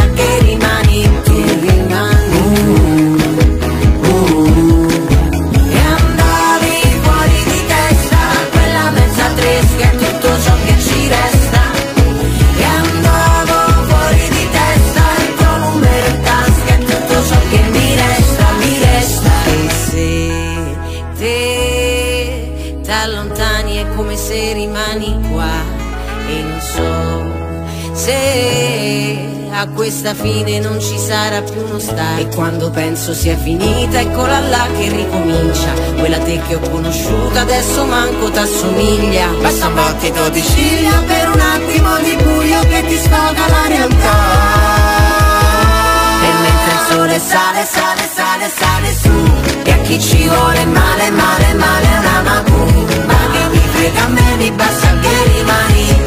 [23.07, 25.85] te t'allontani è come se rimani qua.
[26.27, 27.45] E non so
[27.93, 34.01] se a questa fine non ci sarà più uno stare E quando penso sia finita
[34.01, 35.73] eccola là che ricomincia.
[35.97, 39.27] Quella te che ho conosciuto adesso manco t'assomiglia.
[39.41, 44.66] Basta un battito di ciglia per un attimo di buio che ti sfoga la realtà
[46.89, 49.11] sole sale, sale, sale, sale su.
[49.63, 54.35] E a chi ci vuole male, male, male una macumba Che mi frega a me,
[54.37, 56.06] mi basta che rimani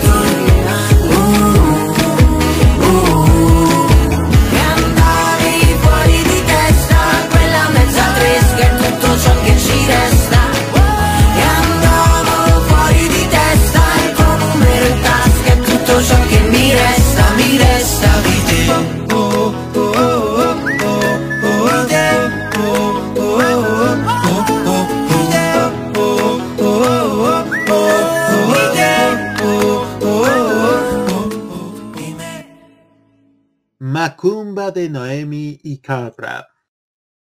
[34.01, 36.49] Macumba de Noemi y Carrap.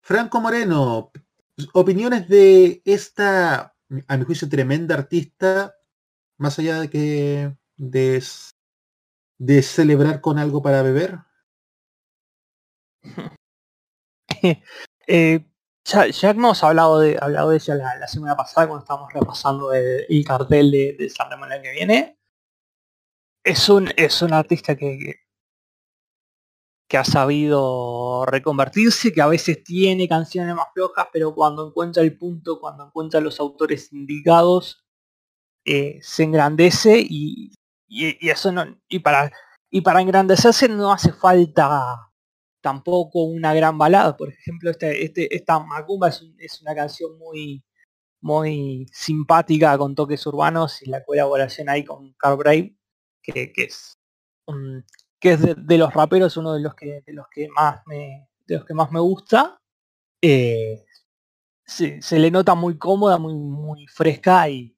[0.01, 1.13] Franco Moreno,
[1.75, 3.77] opiniones de esta,
[4.09, 5.77] a mi juicio, tremenda artista,
[6.39, 8.23] más allá de que de,
[9.63, 11.19] celebrar con algo para beber.
[15.09, 15.45] Eh,
[15.85, 20.25] ya hemos hablado de, hablado de ella la, semana pasada cuando estábamos repasando el, el
[20.25, 22.19] cartel de, de San Ramón el que viene.
[23.45, 25.22] Es un, es un artista que,
[26.93, 32.19] que, ha sabido reconvertirse, que a veces tiene canciones más flojas, pero cuando encuentra el
[32.19, 34.85] punto, cuando encuentra los autores indicados,
[35.65, 37.53] eh, se engrandece y,
[37.89, 39.33] y, eso no, y para,
[39.71, 42.11] y para engrandecerse no hace falta
[42.61, 44.17] tampoco una gran balada.
[44.17, 47.65] Por ejemplo, este, este, esta Macumba es, es una canción muy,
[48.21, 52.77] muy simpática con toques urbanos y la colaboración ahí con Carl Brave,
[53.23, 53.99] que, que es
[54.47, 54.85] un-
[55.23, 58.57] que es de, los raperos uno de los que de los que más me de
[58.57, 59.63] los que más me gusta.
[60.21, 60.85] Eh,
[61.65, 64.77] se, le nota muy cómoda, muy, muy fresca y,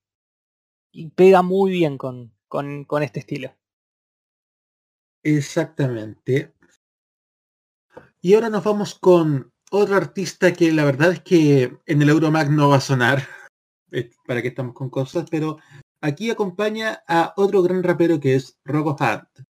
[1.16, 3.52] pega muy bien con, con, este estilo.
[5.22, 6.54] Exactamente.
[8.20, 12.50] Y ahora nos vamos con otro artista que la verdad es que en el Euromag
[12.50, 13.22] no va a sonar.
[13.92, 15.58] Eh, Para que estamos con cosas, pero
[16.00, 19.46] aquí acompaña a otro gran rapero que es Rocco Hunt.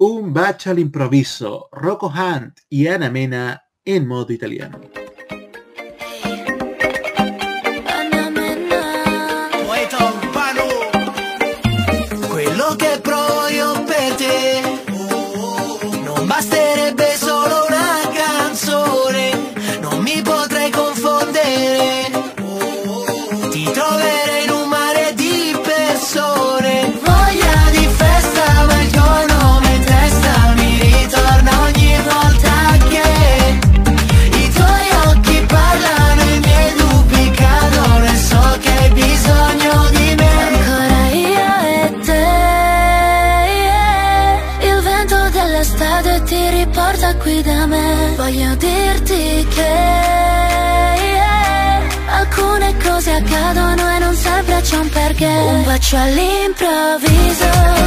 [0.00, 1.68] Un bacho al improviso.
[1.72, 4.80] Rocco Hunt y Ana Mena en modo italiano.
[54.68, 55.26] Sempre c'è un perché.
[55.26, 57.77] Un bacio all'improvviso.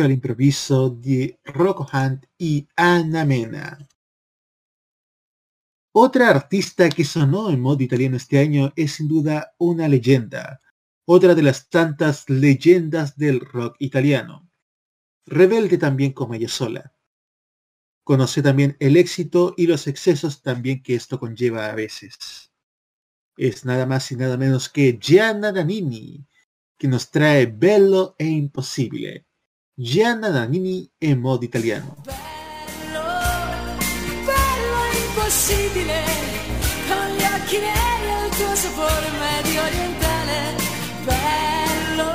[0.00, 3.76] Un bacio all'improvviso di Rocco Hunt y Anna Mena.
[5.92, 10.62] Otra artista que sonó en modo italiano este año es sin duda una leyenda,
[11.06, 14.48] otra de las tantas leyendas del rock italiano.
[15.26, 16.94] Rebelde también como ella sola.
[18.02, 22.52] Conoce también el éxito y los excesos también que esto conlleva a veces.
[23.36, 26.26] Es nada más y nada menos que Gianna Nannini,
[26.78, 29.26] que nos trae Bello e Impossibile.
[29.82, 31.96] Gianna Nannini en modo italiano.
[34.28, 36.04] bello impossibile
[36.86, 40.54] con gli occhi neri e il tuo sapore medio orientale
[41.06, 42.12] bello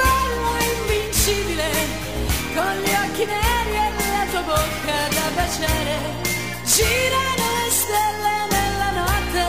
[0.00, 1.68] bello invincibile
[2.54, 5.96] con gli occhi neri e la tua bocca da baciare
[6.64, 9.44] girano le stelle nella notte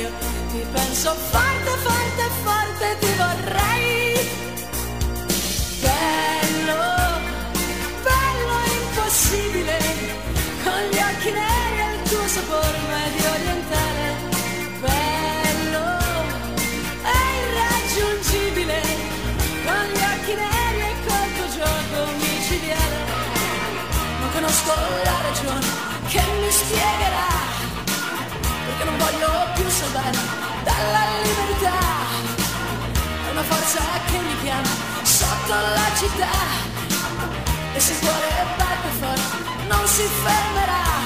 [0.00, 0.10] io
[0.50, 3.77] ti penso forte forte forte ti vorrei
[12.38, 14.06] sapore medio orientale
[14.80, 15.86] bello
[17.12, 18.80] e irraggiungibile.
[19.66, 22.98] Con gli occhi neri e col tuo gioco micidiale.
[24.20, 24.72] Non conosco
[25.04, 25.66] la ragione
[26.06, 27.30] che mi spiegherà
[28.66, 30.18] perché non voglio più salvare
[30.62, 31.80] dalla libertà.
[33.26, 36.34] È una forza che mi chiama sotto la città.
[37.74, 40.97] E se il cuore batte forte non si fermerà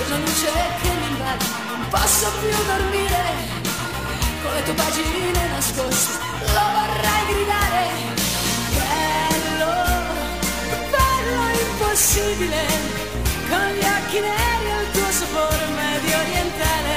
[0.00, 0.50] c'è una luce
[0.80, 3.22] che mi invade non posso più dormire.
[4.42, 6.12] Con le tue pagine nascoste
[6.54, 7.82] lo vorrei gridare.
[8.78, 9.72] Bello
[10.94, 12.62] bello impossibile.
[13.50, 16.96] Con gli occhi neri e il tuo sapore medio orientale.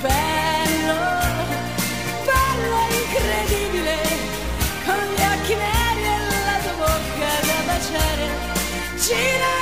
[0.00, 1.00] Bello
[2.28, 3.96] bello incredibile.
[4.86, 6.18] Con gli occhi neri e
[6.48, 8.26] la tua bocca da baciare.
[8.96, 9.61] Girano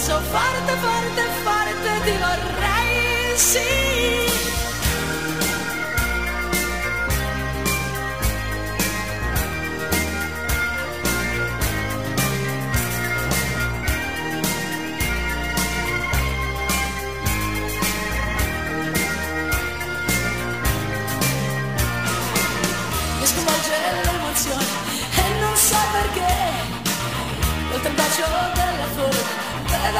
[0.00, 4.59] penso forte forte forte ti vorrei sì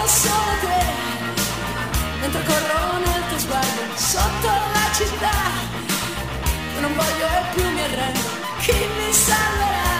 [0.06, 0.84] solo te
[2.20, 5.30] mentre corro nel tuo sguardo sotto la città.
[6.80, 8.28] Non voglio e più mi arrendo
[8.60, 9.99] chi mi salverà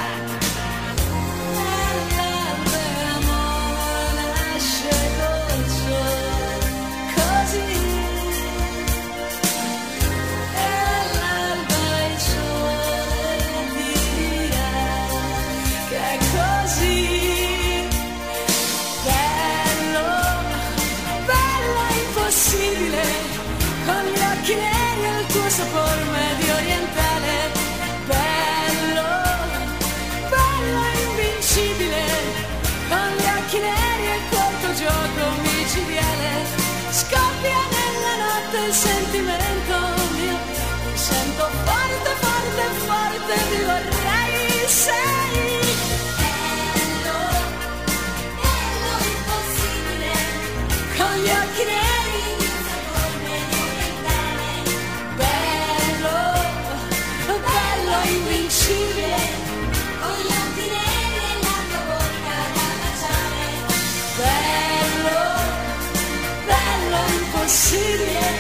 [67.51, 68.40] impossibile con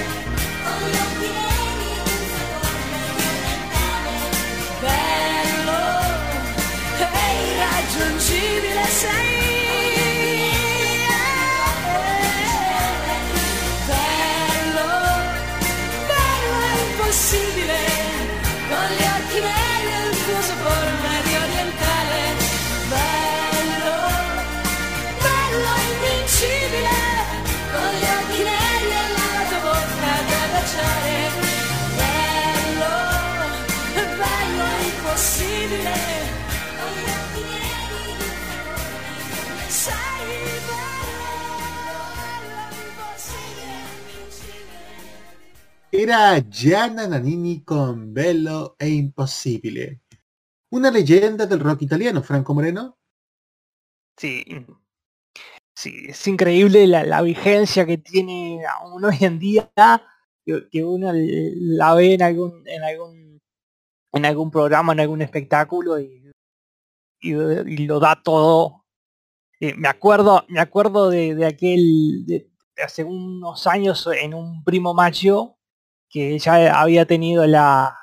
[45.92, 50.02] Era Gianna Nannini con Bello e Impossibile.
[50.68, 52.96] Una leyenda del rock italiano, Franco Moreno.
[54.16, 54.44] Sí,
[55.74, 59.68] sí, es increíble la, la vigencia que tiene aún hoy en día,
[60.44, 63.40] que, uno la ve en algún, en algún,
[64.12, 66.30] en algún programa, en algún espectáculo y,
[67.20, 67.32] y,
[67.86, 68.84] lo da todo.
[69.58, 75.56] Eh, me acuerdo, me acuerdo de, de aquel, hace unos años en un primo macho
[76.10, 77.96] que ya había tenido la,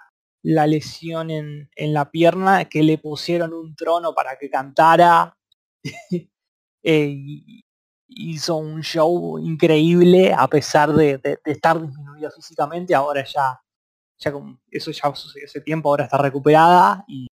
[0.43, 5.37] la lesión en, en la pierna, que le pusieron un trono para que cantara.
[6.83, 7.17] Eh,
[8.09, 12.95] hizo un show increíble a pesar de, de- estar disminuido físicamente.
[12.95, 13.59] Ahora ya,
[14.17, 17.27] ya con- eso ya sucedió hace tiempo, ahora está recuperada y,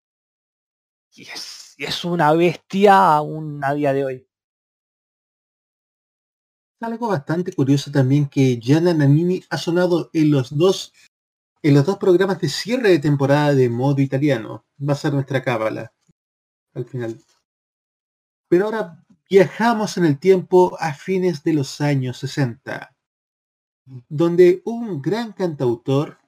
[1.16, 4.25] y es, es una bestia aún a día de hoy.
[6.82, 10.94] Algo bastante curioso también que Gianna Nannini ha sonado en los dos
[11.64, 14.66] en los dos programas de cierre de temporada de modo italiano.
[14.78, 15.96] Va a ser nuestra cábala
[16.76, 17.20] al final.
[18.48, 22.96] Pero ahora viajamos en el tiempo a fines de los años 60,
[24.08, 26.20] donde un gran cantautor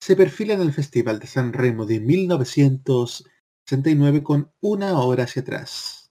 [0.00, 6.10] se perfila en el Festival de San Remo de 1969 con una hora hacia atrás.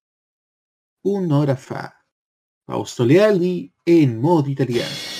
[1.03, 2.02] Una hora fa.
[2.65, 5.11] Fausto Leali en modo italiano.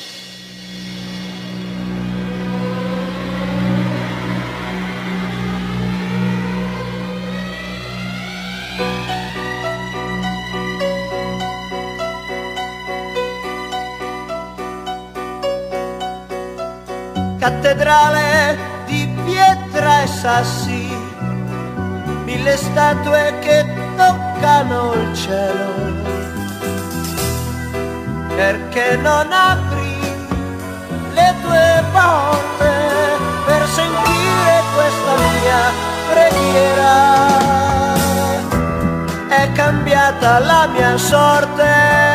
[17.39, 20.87] cattedrale di pietra e sassi,
[22.23, 23.65] mille statue che
[23.97, 26.22] toccano il cielo.
[28.35, 29.99] Perché non apri
[31.13, 32.71] le tue porte
[33.45, 35.71] per sentire questa mia
[36.11, 36.95] preghiera?
[39.27, 42.12] È cambiata la mia sorte,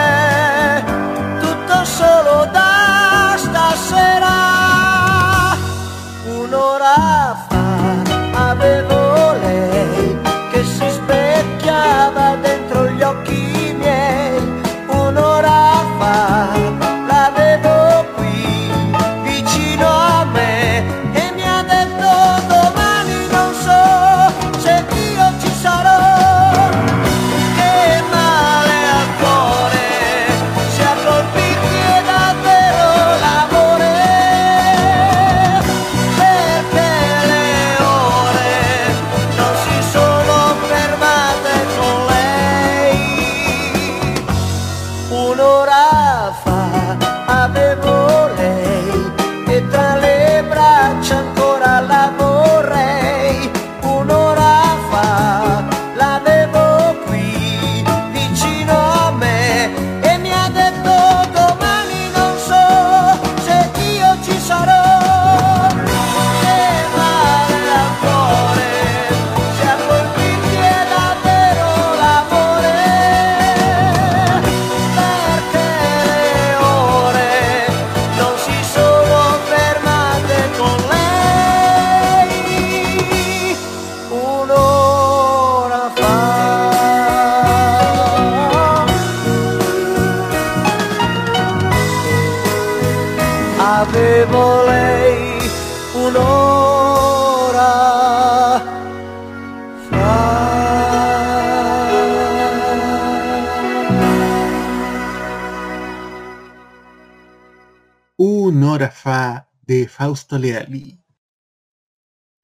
[108.20, 111.00] Un'ora fa de Fausto Leali.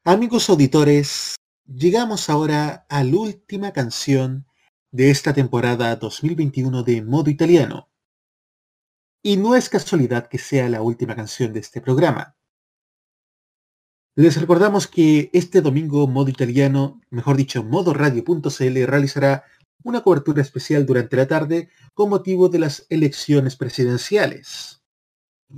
[0.04, 1.34] Amigos auditores,
[1.66, 4.46] llegamos ahora a la última canción
[4.92, 7.90] de esta temporada 2021 de Modo Italiano.
[9.20, 12.36] Y no es casualidad que sea la última canción de este programa.
[14.14, 19.42] Les recordamos que este domingo Modo Italiano, mejor dicho modoradio.cl, realizará
[19.82, 24.83] una cobertura especial durante la tarde con motivo de las elecciones presidenciales.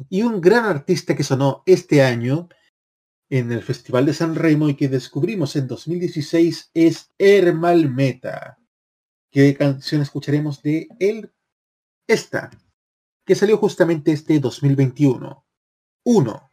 [0.08, 2.48] Y un gran artista que sonó este año
[3.28, 8.58] en el Festival de San Remo y que descubrimos en 2016 es Hermal Meta.
[9.30, 11.32] ¿Qué canción escucharemos de él?
[12.06, 12.50] Esta,
[13.24, 15.44] que salió justamente este 2021.
[16.04, 16.50] 1.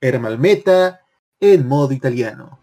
[0.00, 1.00] Hermal Meta
[1.38, 2.58] en modo italiano.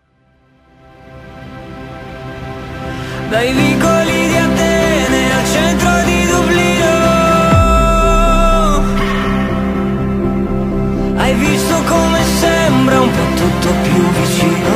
[11.38, 14.76] Visto come sembra un po' tutto più vicino.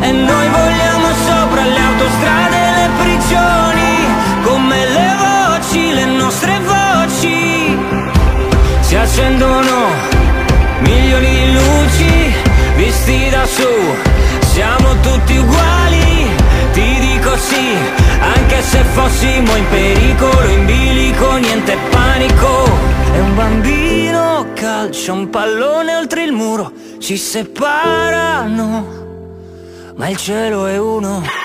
[0.00, 3.92] E noi vogliamo sopra le autostrade e le prigioni,
[4.42, 7.78] come le voci, le nostre voci.
[8.80, 9.72] Si accendono
[10.80, 12.34] milioni di luci
[12.76, 13.68] visti da su,
[14.52, 16.28] siamo tutti uguali,
[16.72, 17.76] ti dico sì,
[18.20, 21.76] anche se fossimo in pericolo, in bilico, niente
[22.14, 22.64] panico.
[23.12, 28.86] E un bambino calcia un pallone oltre il muro, ci separano,
[29.96, 31.43] ma il cielo è uno.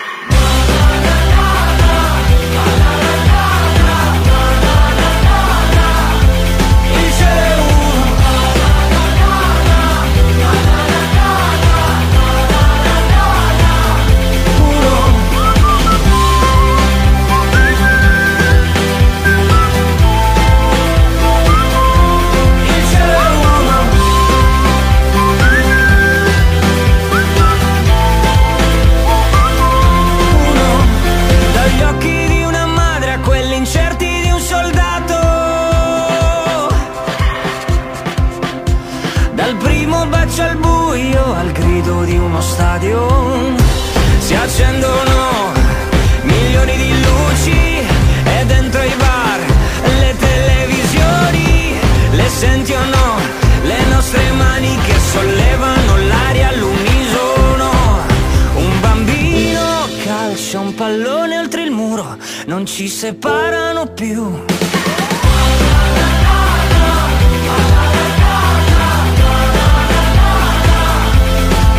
[62.49, 64.43] Non ci separano più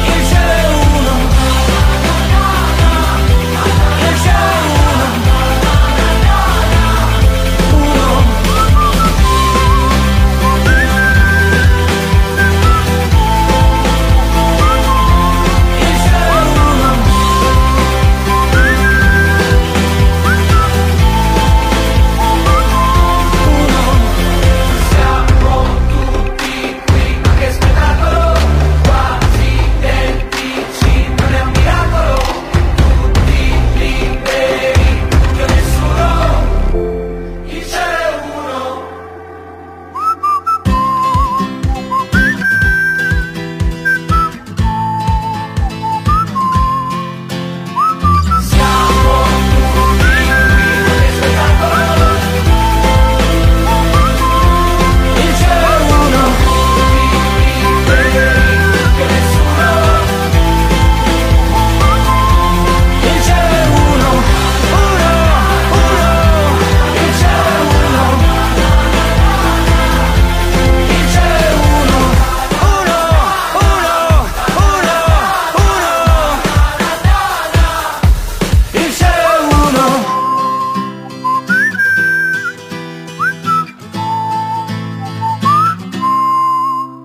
[0.07, 1.13] Il cielo è uno.
[3.99, 4.60] Il cielo è uno.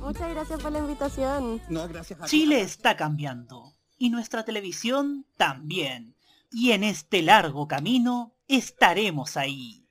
[0.00, 1.60] Muchas gracias por la invitación.
[1.68, 2.30] No, gracias a ti.
[2.30, 6.16] Chile está cambiando y nuestra televisión también.
[6.50, 9.84] Y en este largo camino estaremos ahí.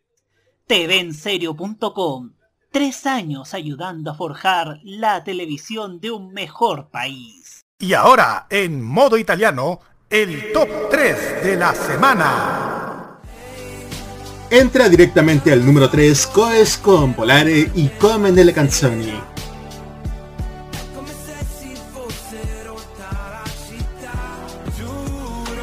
[0.67, 2.33] TVenserio.com
[2.71, 7.65] Tres años ayudando a forjar la televisión de un mejor país.
[7.79, 13.19] Y ahora, en modo italiano, el top 3 de la semana.
[14.51, 19.38] Entra directamente al número 3 Coes con Polare y Come nelle canzoni.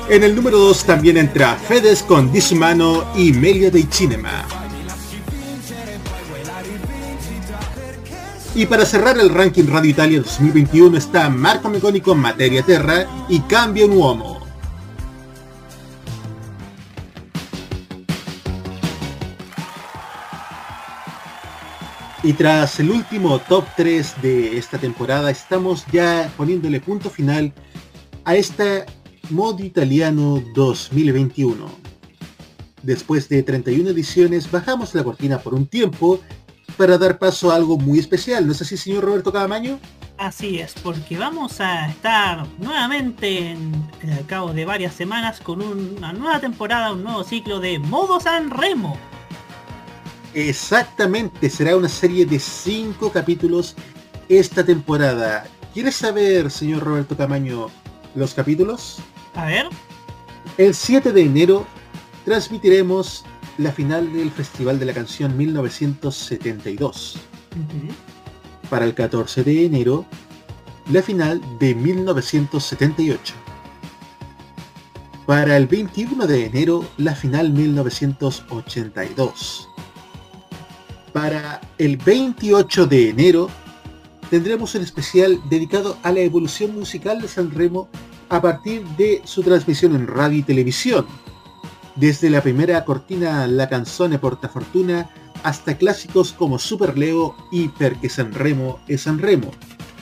[0.09, 4.45] En el número 2 también entra Fedes con Disumano y Meglio dei Cinema.
[8.55, 13.41] Y para cerrar el ranking Radio Italia 2021 está Marco Mengoni con Materia Terra y
[13.41, 14.47] Cambio un Uomo.
[22.23, 27.53] Y tras el último top 3 de esta temporada, estamos ya poniéndole punto final
[28.25, 28.87] a esta
[29.31, 31.67] modo italiano 2021.
[32.83, 36.21] Después de 31 ediciones, bajamos la cortina por un tiempo
[36.77, 38.47] para dar paso a algo muy especial.
[38.47, 39.79] ¿No es así, señor Roberto Cadamaño?
[40.19, 43.73] Así es, porque vamos a estar nuevamente en,
[44.03, 48.19] en al cabo de varias semanas con una nueva temporada, un nuevo ciclo de Modo
[48.21, 48.97] San Remo.
[50.33, 53.75] Exactamente, será una serie de 5 capítulos
[54.29, 55.47] esta temporada.
[55.73, 57.69] ¿Quieres saber, señor Roberto Camaño,
[58.15, 58.99] los capítulos?
[59.37, 59.69] A ver.
[60.59, 61.67] El 7 de enero
[62.25, 63.25] transmitiremos
[63.59, 67.19] la final del Festival de la Canción 1972.
[68.71, 70.07] Para el 14 de enero,
[70.91, 73.35] la final de 1978.
[75.27, 79.69] Para el 21 de enero, la final 1982.
[81.13, 83.49] Para el 28 de enero,
[84.31, 87.89] tendremos un especial dedicado a la evolución musical de San Remo
[88.29, 91.07] a partir de su transmisión en radio y televisión.
[91.95, 95.09] Desde la primera cortina La canzone portafortuna
[95.43, 99.51] hasta clásicos como Super Leo y Perché San Remo es San Remo,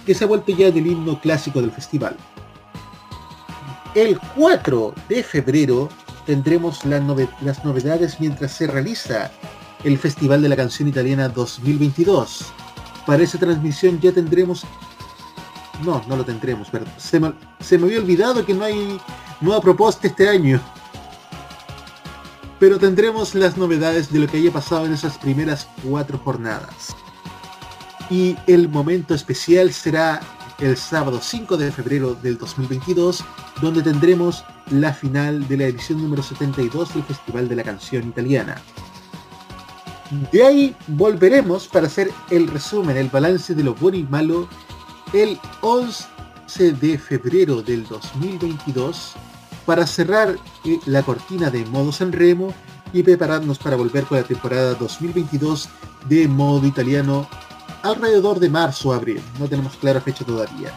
[0.07, 2.17] que se ha vuelto ya del himno clásico del festival.
[3.95, 5.89] El 4 de febrero
[6.27, 9.31] tendremos las novedades mientras se realiza
[9.85, 12.47] el Festival de la Canción Italiana 2022.
[13.07, 14.65] Para esa transmisión ya tendremos...
[15.83, 16.93] No, no lo tendremos, perdón.
[16.97, 19.01] Se me, se me había olvidado que no hay
[19.41, 20.61] nueva propuesta este año.
[22.61, 26.97] Pero tendremos las novedades de lo que haya pasado en esas primeras cuatro jornadas.
[28.09, 30.21] Y el momento especial será
[30.59, 33.25] el sábado 5 de febrero del 2022,
[33.61, 38.57] donde tendremos la final de la edición número 72 del Festival de la Canción Italiana.
[40.31, 44.49] De ahí volveremos para hacer el resumen, el balance de lo bueno y malo
[45.13, 46.07] el 11
[46.81, 49.15] de febrero del 2022
[49.67, 52.55] para cerrar eh, la cortina de modo Sanremo
[52.93, 55.69] y prepararnos para volver con la temporada 2022
[56.09, 57.29] de modo italiano
[57.83, 59.21] alrededor de marzo o abril.
[59.39, 60.73] No tenemos clara fecha todavía.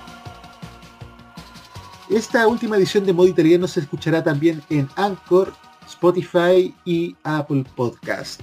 [2.10, 5.54] Esta última edición de modo italiano se escuchará también en Anchor,
[5.88, 8.42] Spotify y Apple Podcast.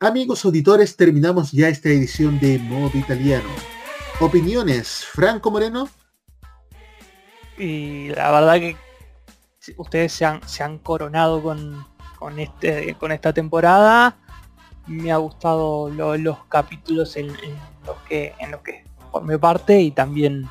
[0.00, 3.48] Amigos auditores, terminamos ya esta edición de modo italiano.
[4.22, 5.88] Opiniones, Franco Moreno.
[7.58, 8.76] Y la verdad que
[9.76, 11.84] ustedes se han, se han coronado con,
[12.18, 14.16] con, este, con esta temporada.
[14.86, 19.80] Me ha gustado lo- los capítulos en, en los que en los que formé parte
[19.80, 20.48] y también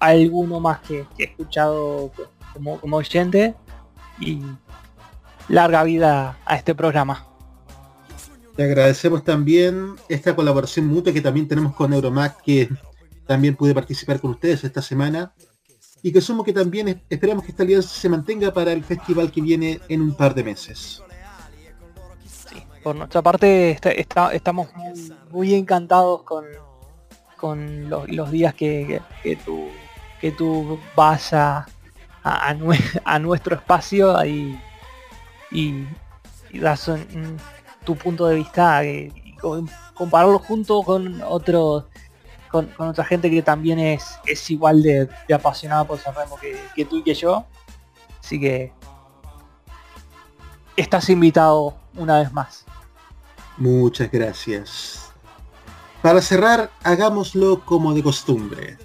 [0.00, 2.10] alguno más que, que he escuchado
[2.52, 3.54] como, como oyente.
[4.18, 4.42] Y
[5.48, 7.26] larga vida a este programa.
[8.56, 12.68] Te agradecemos también esta colaboración mutua que también tenemos con Euromac, que
[13.30, 15.32] también pude participar con ustedes esta semana.
[16.02, 19.30] Y que sumo que también es- esperamos que esta alianza se mantenga para el festival
[19.30, 21.00] que viene en un par de meses.
[22.82, 23.78] Por nuestra parte
[24.32, 24.66] estamos
[25.30, 26.44] muy, encantados con,
[27.36, 29.68] con los, días que, que, tú,
[30.20, 31.68] que tú vas a,
[32.24, 34.58] a, a nue- a nuestro espacio y,
[35.52, 35.86] y
[36.58, 36.90] das
[37.84, 41.84] tu punto de vista eh, y co- compararlo junto con otros
[42.50, 46.84] con, otra gente que también es, es igual de, de apasionada por Sanremo que, que
[46.84, 47.46] tú y que yo.
[48.22, 48.72] Así que
[50.76, 52.64] estás invitado una vez más.
[53.56, 55.10] Muchas gracias.
[56.02, 58.78] Para cerrar, hagámoslo como de costumbre.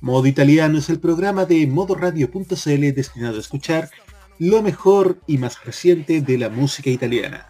[0.00, 3.90] Modo Italiano es el programa de modoradio.cl destinado a escuchar
[4.38, 7.48] lo mejor y más reciente de la música italiana.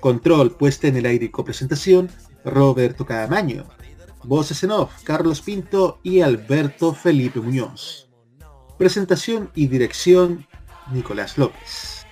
[0.00, 2.10] Control, puesta en el aire y copresentación,
[2.44, 3.64] Roberto Caamaño.
[4.26, 8.08] Voces en off, Carlos Pinto y Alberto Felipe Muñoz.
[8.76, 10.44] Presentación y dirección,
[10.92, 12.04] Nicolás López.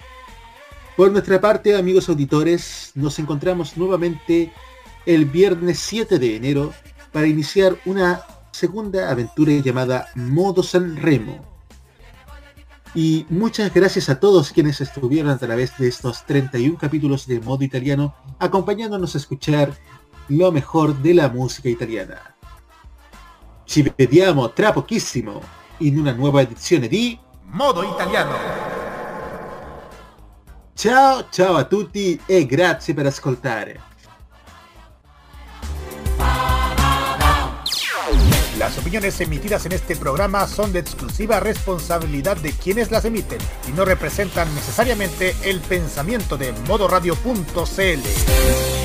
[0.97, 4.53] Por nuestra parte, amigos auditores, nos encontramos nuevamente
[5.07, 6.73] el viernes 7 de enero
[7.11, 8.23] para iniciar una
[8.53, 11.45] segunda aventura llamada Modo San Remo.
[12.95, 17.65] Y muchas gracias a todos quienes estuvieron a través de estos 31 capítulos de Modo
[17.65, 19.77] Italiano acompañándonos a escuchar
[20.28, 22.34] lo mejor de la música italiana.
[23.64, 25.40] Ci vediamo tra pochissimo
[25.78, 28.36] in una nuova edizione di Modo Italiano.
[30.74, 33.92] Ciao ciao a tutti e grazie per ascoltare.
[38.59, 43.38] Las opiniones emitidas en este programa son de exclusiva responsabilidad de quienes las emiten
[43.68, 48.84] y no representan necesariamente el pensamiento de modoradio.cl.